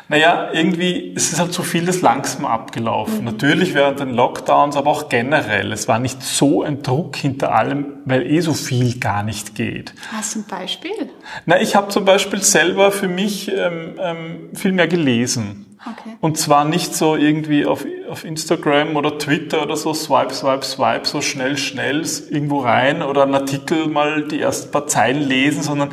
Naja, 0.09 0.51
irgendwie 0.53 1.13
es 1.17 1.33
ist 1.33 1.41
halt 1.41 1.53
so 1.53 1.65
vieles 1.65 2.01
langsam 2.01 2.47
abgelaufen. 2.47 3.19
Mhm. 3.19 3.25
Natürlich 3.25 3.75
während 3.75 3.99
den 3.99 4.11
Lockdowns, 4.11 4.77
aber 4.77 4.91
auch 4.91 5.09
generell. 5.09 5.73
Es 5.73 5.89
war 5.89 5.99
nicht 5.99 6.23
so 6.23 6.63
ein 6.63 6.83
Druck 6.83 7.17
hinter 7.17 7.53
allem, 7.53 7.87
weil 8.05 8.25
eh 8.31 8.41
so 8.41 8.55
viel 8.55 9.01
gar 9.01 9.25
nicht 9.25 9.57
geht. 9.57 9.95
Hast 10.13 10.37
du 10.37 10.41
ein 10.41 10.45
Beispiel? 10.47 11.11
Na, 11.45 11.61
ich 11.61 11.75
habe 11.75 11.89
zum 11.89 12.05
Beispiel 12.05 12.41
selber 12.41 12.93
für 12.93 13.09
mich 13.09 13.51
ähm, 13.53 13.97
ähm, 13.99 14.51
viel 14.55 14.71
mehr 14.71 14.87
gelesen. 14.87 15.67
Okay. 15.81 16.17
Und 16.21 16.39
zwar 16.39 16.65
nicht 16.65 16.95
so 16.95 17.17
irgendwie 17.17 17.67
auf, 17.67 17.85
auf 18.09 18.25
Instagram 18.25 18.97
oder 18.97 19.19
Twitter 19.19 19.63
oder 19.63 19.77
so 19.77 19.93
swipe, 19.93 20.33
swipe, 20.33 20.65
swipe, 20.65 21.07
so 21.07 21.21
schnell, 21.21 21.57
schnell 21.59 22.05
irgendwo 22.31 22.61
rein 22.61 23.03
oder 23.03 23.25
einen 23.25 23.35
Artikel 23.35 23.89
mal 23.89 24.23
die 24.23 24.41
ersten 24.41 24.71
paar 24.71 24.87
Zeilen 24.87 25.23
lesen, 25.23 25.63
sondern 25.63 25.91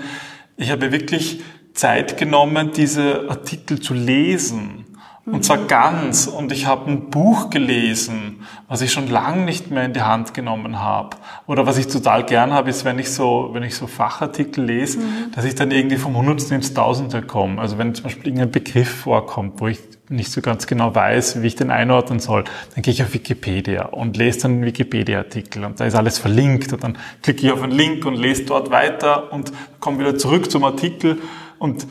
ich 0.64 0.72
habe 0.72 0.92
wirklich 0.92 1.42
Zeit 1.74 2.18
genommen, 2.18 2.72
diese 2.76 3.30
Artikel 3.30 3.80
zu 3.80 3.94
lesen. 3.94 4.86
Und 5.26 5.46
zwar 5.46 5.58
mhm. 5.58 5.68
ganz. 5.68 6.28
Und 6.28 6.52
ich 6.52 6.66
habe 6.66 6.92
ein 6.92 7.10
Buch 7.10 7.50
gelesen, 7.50 8.46
was 8.68 8.82
ich 8.82 8.92
schon 8.92 9.08
lange 9.08 9.46
nicht 9.46 9.72
mehr 9.72 9.86
in 9.86 9.94
die 9.94 10.02
Hand 10.02 10.34
genommen 10.34 10.80
habe. 10.80 11.16
Oder 11.48 11.66
was 11.66 11.78
ich 11.78 11.88
total 11.88 12.26
gern 12.26 12.52
habe, 12.52 12.70
ist, 12.70 12.84
wenn 12.84 13.00
ich 13.00 13.10
so, 13.10 13.50
wenn 13.54 13.64
ich 13.64 13.76
so 13.76 13.88
Fachartikel 13.88 14.66
lese, 14.66 15.00
mhm. 15.00 15.32
dass 15.34 15.46
ich 15.46 15.56
dann 15.56 15.72
irgendwie 15.72 15.96
vom 15.96 16.18
Hundertsten 16.18 16.58
ins 16.58 16.74
Tausende 16.74 17.22
komme. 17.22 17.62
Also 17.62 17.78
wenn 17.78 17.96
zum 17.96 18.04
Beispiel 18.04 18.28
irgendein 18.28 18.52
Begriff 18.52 18.90
vorkommt, 18.90 19.62
wo 19.62 19.68
ich 19.68 19.80
nicht 20.10 20.32
so 20.32 20.42
ganz 20.42 20.68
genau 20.68 20.94
weiß, 20.94 21.42
wie 21.42 21.48
ich 21.48 21.56
den 21.56 21.72
einordnen 21.72 22.20
soll, 22.20 22.44
dann 22.76 22.82
gehe 22.82 22.94
ich 22.94 23.02
auf 23.04 23.14
Wikipedia 23.14 23.86
und 23.86 24.18
lese 24.18 24.42
dann 24.42 24.52
einen 24.52 24.66
Wikipedia-Artikel 24.66 25.64
und 25.64 25.80
da 25.80 25.86
ist 25.86 25.96
alles 25.96 26.20
verlinkt 26.20 26.74
und 26.74 26.84
dann 26.84 26.98
klicke 27.22 27.46
ich 27.46 27.52
auf 27.52 27.62
einen 27.62 27.72
Link 27.72 28.06
und 28.06 28.16
lese 28.16 28.44
dort 28.44 28.70
weiter 28.70 29.32
und 29.32 29.52
komme 29.80 30.00
wieder 30.00 30.18
zurück 30.18 30.52
zum 30.52 30.64
Artikel 30.64 31.20
und 31.58 31.88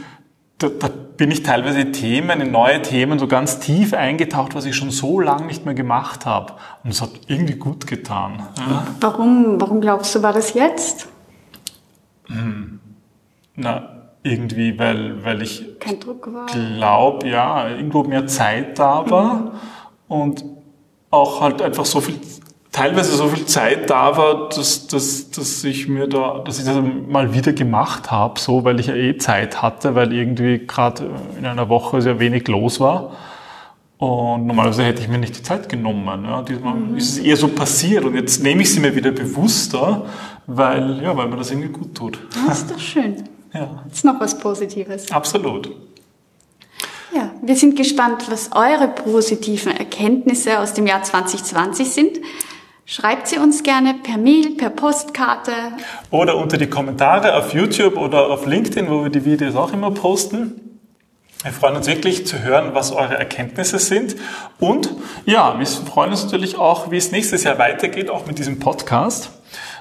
da, 0.59 0.69
da 0.69 0.89
bin 1.17 1.31
ich 1.31 1.43
teilweise 1.43 1.81
in 1.81 1.93
Themen, 1.93 2.41
in 2.41 2.51
neue 2.51 2.83
Themen 2.83 3.19
so 3.19 3.27
ganz 3.27 3.59
tief 3.59 3.95
eingetaucht, 3.95 4.55
was 4.55 4.65
ich 4.65 4.77
schon 4.77 4.91
so 4.91 5.21
lange 5.21 5.47
nicht 5.47 5.65
mehr 5.65 5.75
gemacht 5.75 6.27
habe. 6.27 6.55
Und 6.85 6.91
es 6.91 7.03
hat 7.03 7.11
irgendwie 7.27 7.55
gut 7.55 7.87
getan. 7.87 8.47
Ja. 8.59 8.87
Warum, 9.01 9.61
warum 9.61 9.81
glaubst 9.81 10.15
du, 10.15 10.23
war 10.23 10.33
das 10.33 10.55
jetzt? 10.55 11.09
Hm. 12.27 12.81
Na, 13.57 13.92
irgendwie, 14.23 14.79
weil, 14.79 15.25
weil 15.25 15.43
ich 15.43 15.65
glaube, 15.79 17.29
ja, 17.29 17.69
irgendwo 17.69 18.05
mehr 18.05 18.27
Zeit 18.27 18.79
da 18.79 19.11
war 19.11 19.35
mhm. 19.35 19.51
und 20.09 20.45
auch 21.11 21.41
halt 21.41 21.61
einfach 21.61 21.85
so 21.85 22.01
viel 22.01 22.19
teilweise 22.73 23.13
so 23.13 23.29
viel 23.29 23.45
Zeit 23.45 23.91
da 23.91 24.17
war, 24.17 24.49
dass, 24.49 24.87
dass, 24.87 25.31
dass 25.31 25.63
ich 25.63 25.89
mir 25.89 26.09
da, 26.09 26.43
dass 26.45 26.59
ich 26.59 26.65
das 26.65 26.79
mal 27.07 27.35
wieder 27.35 27.53
gemacht 27.53 28.11
habe, 28.11 28.41
so, 28.41 28.65
weil 28.65 28.81
ich 28.81 28.87
ja 28.87 28.95
eh 28.95 29.17
Zeit 29.19 29.63
hatte, 29.63 29.95
weil 29.95 30.13
irgendwie 30.13 30.67
gerade 30.67 31.11
in 31.39 31.45
einer 31.45 31.69
Woche 31.69 32.01
sehr 32.01 32.19
wenig 32.19 32.49
los 32.49 32.81
war. 32.81 33.13
Und 33.99 34.47
normalerweise 34.47 34.83
hätte 34.83 35.03
ich 35.03 35.09
mir 35.09 35.19
nicht 35.19 35.39
die 35.39 35.43
Zeit 35.43 35.69
genommen. 35.69 36.25
Ja. 36.25 36.43
Diesmal 36.43 36.75
mhm. 36.75 36.97
ist 36.97 37.11
es 37.11 37.19
eher 37.19 37.37
so 37.37 37.49
passiert 37.49 38.05
und 38.05 38.17
jetzt 38.17 38.43
nehme 38.43 38.63
ich 38.63 38.73
sie 38.73 38.81
mir 38.81 38.97
wieder 38.97 39.13
bewusster, 39.13 40.07
weil, 40.47 41.01
ja, 41.03 41.17
weil 41.17 41.29
mir 41.29 41.37
das 41.37 41.51
irgendwie 41.51 41.69
gut 41.69 41.95
tut. 41.95 42.19
Das 42.49 42.63
ist 42.63 42.71
doch 42.71 42.81
schön. 42.81 43.23
Ja. 43.53 43.83
Das 43.87 43.99
ist 43.99 44.05
noch 44.05 44.21
was 44.21 44.39
Positives. 44.39 45.11
Absolut. 45.11 45.71
Ja, 47.15 47.31
wir 47.43 47.57
sind 47.57 47.77
gespannt, 47.77 48.31
was 48.31 48.53
eure 48.53 48.89
positiven 48.89 49.77
Erkenntnisse 49.77 50.59
aus 50.59 50.73
dem 50.73 50.87
Jahr 50.87 51.03
2020 51.03 51.91
sind. 51.91 52.21
Schreibt 52.87 53.29
sie 53.29 53.39
uns 53.39 53.63
gerne 53.63 53.95
per 54.03 54.17
Mail, 54.17 54.57
per 54.57 54.71
Postkarte. 54.71 55.53
Oder 56.11 56.37
unter 56.37 56.57
die 56.57 56.67
Kommentare 56.67 57.37
auf 57.37 57.53
YouTube 57.53 57.97
oder 57.97 58.31
auf 58.31 58.47
LinkedIn, 58.47 58.91
wo 58.91 59.03
wir 59.03 59.11
die 59.11 59.25
Videos 59.25 59.55
auch 59.55 59.73
immer 59.73 59.91
posten. 59.91 60.81
Wir 61.43 61.53
freuen 61.53 61.77
uns 61.77 61.87
wirklich 61.87 62.27
zu 62.27 62.43
hören, 62.43 62.71
was 62.73 62.93
eure 62.93 63.19
Erkenntnisse 63.19 63.79
sind. 63.79 64.17
Und 64.59 64.95
ja, 65.27 65.59
wir 65.59 65.67
freuen 65.67 66.13
uns 66.13 66.25
natürlich 66.25 66.57
auch, 66.57 66.91
wie 66.91 66.97
es 66.97 67.13
nächstes 67.13 67.45
Jahr 67.45 67.59
weitergeht, 67.59 68.11
auch 68.11 68.27
mit 68.27 68.39
diesem 68.39 68.59
Podcast. 68.59 69.31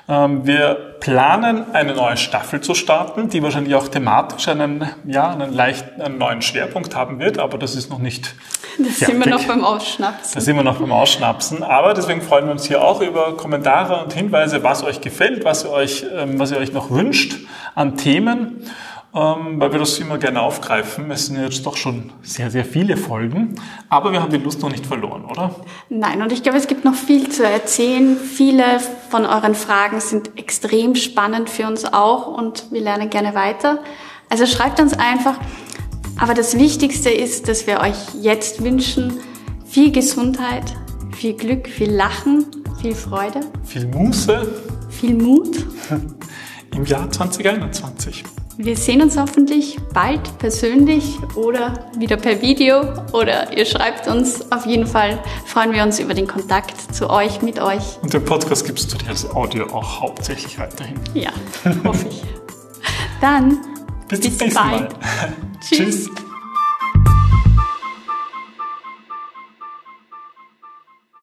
Ähm, 0.10 0.46
wir 0.46 0.96
planen, 1.00 1.74
eine 1.74 1.94
neue 1.94 2.18
Staffel 2.18 2.62
zu 2.62 2.76
starten, 2.76 3.30
die 3.30 3.42
wahrscheinlich 3.42 3.76
auch 3.76 3.88
thematisch 3.88 4.48
einen, 4.48 4.88
ja, 5.06 5.32
einen 5.32 5.54
leichten, 5.54 6.02
einen 6.02 6.18
neuen 6.18 6.42
Schwerpunkt 6.42 6.96
haben 6.96 7.20
wird, 7.20 7.40
aber 7.40 7.58
das 7.58 7.76
ist 7.76 7.90
noch 7.90 8.00
nicht 8.00 8.36
Das 8.78 8.98
fertig. 8.98 9.08
sind 9.08 9.26
wir 9.26 9.32
noch 9.32 9.44
beim 9.44 9.64
Ausschnapsen. 9.64 10.32
Das 10.34 10.46
sind 10.46 10.56
wir 10.56 10.64
noch 10.64 10.80
beim 10.80 10.92
Ausschnapsen. 10.92 11.64
Aber 11.64 11.94
deswegen 11.94 12.22
freuen 12.22 12.46
wir 12.46 12.52
uns 12.52 12.66
hier 12.66 12.82
auch 12.82 13.02
über 13.02 13.36
Kommentare 13.36 14.02
und 14.02 14.14
Hinweise, 14.14 14.64
was 14.64 14.84
euch 14.84 15.02
gefällt, 15.02 15.44
was 15.44 15.66
ihr 15.66 15.72
euch, 15.72 16.06
ähm, 16.16 16.40
was 16.40 16.52
ihr 16.52 16.58
euch 16.58 16.72
noch 16.72 16.90
wünscht 16.90 17.36
an 17.76 17.98
Themen 17.98 18.64
ähm, 19.13 19.60
weil 19.60 19.71
wir 19.71 19.80
das 19.80 20.00
immer 20.00 20.17
gerne 20.17 20.41
aufgreifen. 20.41 21.12
Es 21.12 21.26
sind 21.26 21.41
jetzt 21.41 21.65
doch 21.65 21.76
schon 21.76 22.12
sehr, 22.21 22.50
sehr 22.50 22.63
viele 22.63 22.95
Folgen, 22.95 23.56
aber 23.89 24.12
wir 24.12 24.21
haben 24.21 24.32
die 24.32 24.38
Lust 24.38 24.62
noch 24.62 24.71
nicht 24.71 24.86
verloren, 24.86 25.26
oder? 25.26 25.56
Nein, 25.89 26.21
und 26.21 26.32
ich 26.32 26.43
glaube, 26.43 26.58
es 26.58 26.67
gibt 26.67 26.86
noch 26.86 26.95
viel 26.95 27.30
zu 27.30 27.43
erzählen. 27.43 28.15
Viele 28.17 28.80
von 29.10 29.26
euren 29.26 29.56
Fragen 29.56 30.00
sind 30.00 30.38
extrem 30.38 30.95
spannend 30.95 31.50
für 31.50 31.67
uns 31.67 31.86
auch 31.86 32.28
und 32.28 32.71
wir 32.71 32.82
lernen 32.82 33.10
gerne 33.10 33.36
weiter. 33.36 33.80
Also 34.30 34.45
schreibt 34.45 34.80
uns 34.80 34.97
einfach. 34.97 35.38
Aber 36.17 36.34
das 36.34 36.58
Wichtigste 36.58 37.10
ist, 37.10 37.47
dass 37.47 37.67
wir 37.67 37.82
euch 37.82 37.97
jetzt 38.21 38.63
wünschen, 38.63 39.19
viel 39.65 39.91
Gesundheit, 39.91 40.76
viel 41.12 41.34
Glück, 41.34 41.67
viel 41.67 41.91
Lachen, 41.91 42.45
viel 42.82 42.95
Freude. 42.95 43.41
Viel 43.63 43.88
Muße. 43.88 44.47
Viel 44.89 45.15
Mut. 45.15 45.65
Im 46.76 46.86
Jahr 46.86 47.10
2021. 47.10 48.24
Wir 48.58 48.76
sehen 48.76 49.02
uns 49.02 49.18
hoffentlich 49.18 49.78
bald 49.94 50.38
persönlich 50.38 51.18
oder 51.36 51.90
wieder 51.98 52.18
per 52.18 52.42
Video 52.42 52.82
oder 53.14 53.56
ihr 53.58 53.66
schreibt 53.66 54.08
uns. 54.08 54.52
Auf 54.52 54.66
jeden 54.66 54.86
Fall 54.86 55.20
freuen 55.46 55.74
wir 55.74 55.84
uns 55.84 56.00
über 56.00 56.14
den 56.14 56.28
Kontakt 56.28 56.94
zu 56.94 57.10
euch, 57.10 57.42
mit 57.42 57.60
euch. 57.60 57.98
Und 58.02 58.14
den 58.14 58.24
Podcast 58.24 58.66
gibt 58.66 58.80
es 58.80 58.88
als 59.08 59.30
Audio 59.30 59.66
auch 59.68 60.02
hauptsächlich 60.02 60.60
weiterhin. 60.60 61.00
Ja, 61.14 61.32
hoffe 61.84 62.08
ich. 62.10 62.22
Dann 63.22 63.60
bis, 64.08 64.20
bis 64.20 64.54
bald. 64.54 64.54
Mal. 64.54 64.90
Tschüss. 65.62 66.10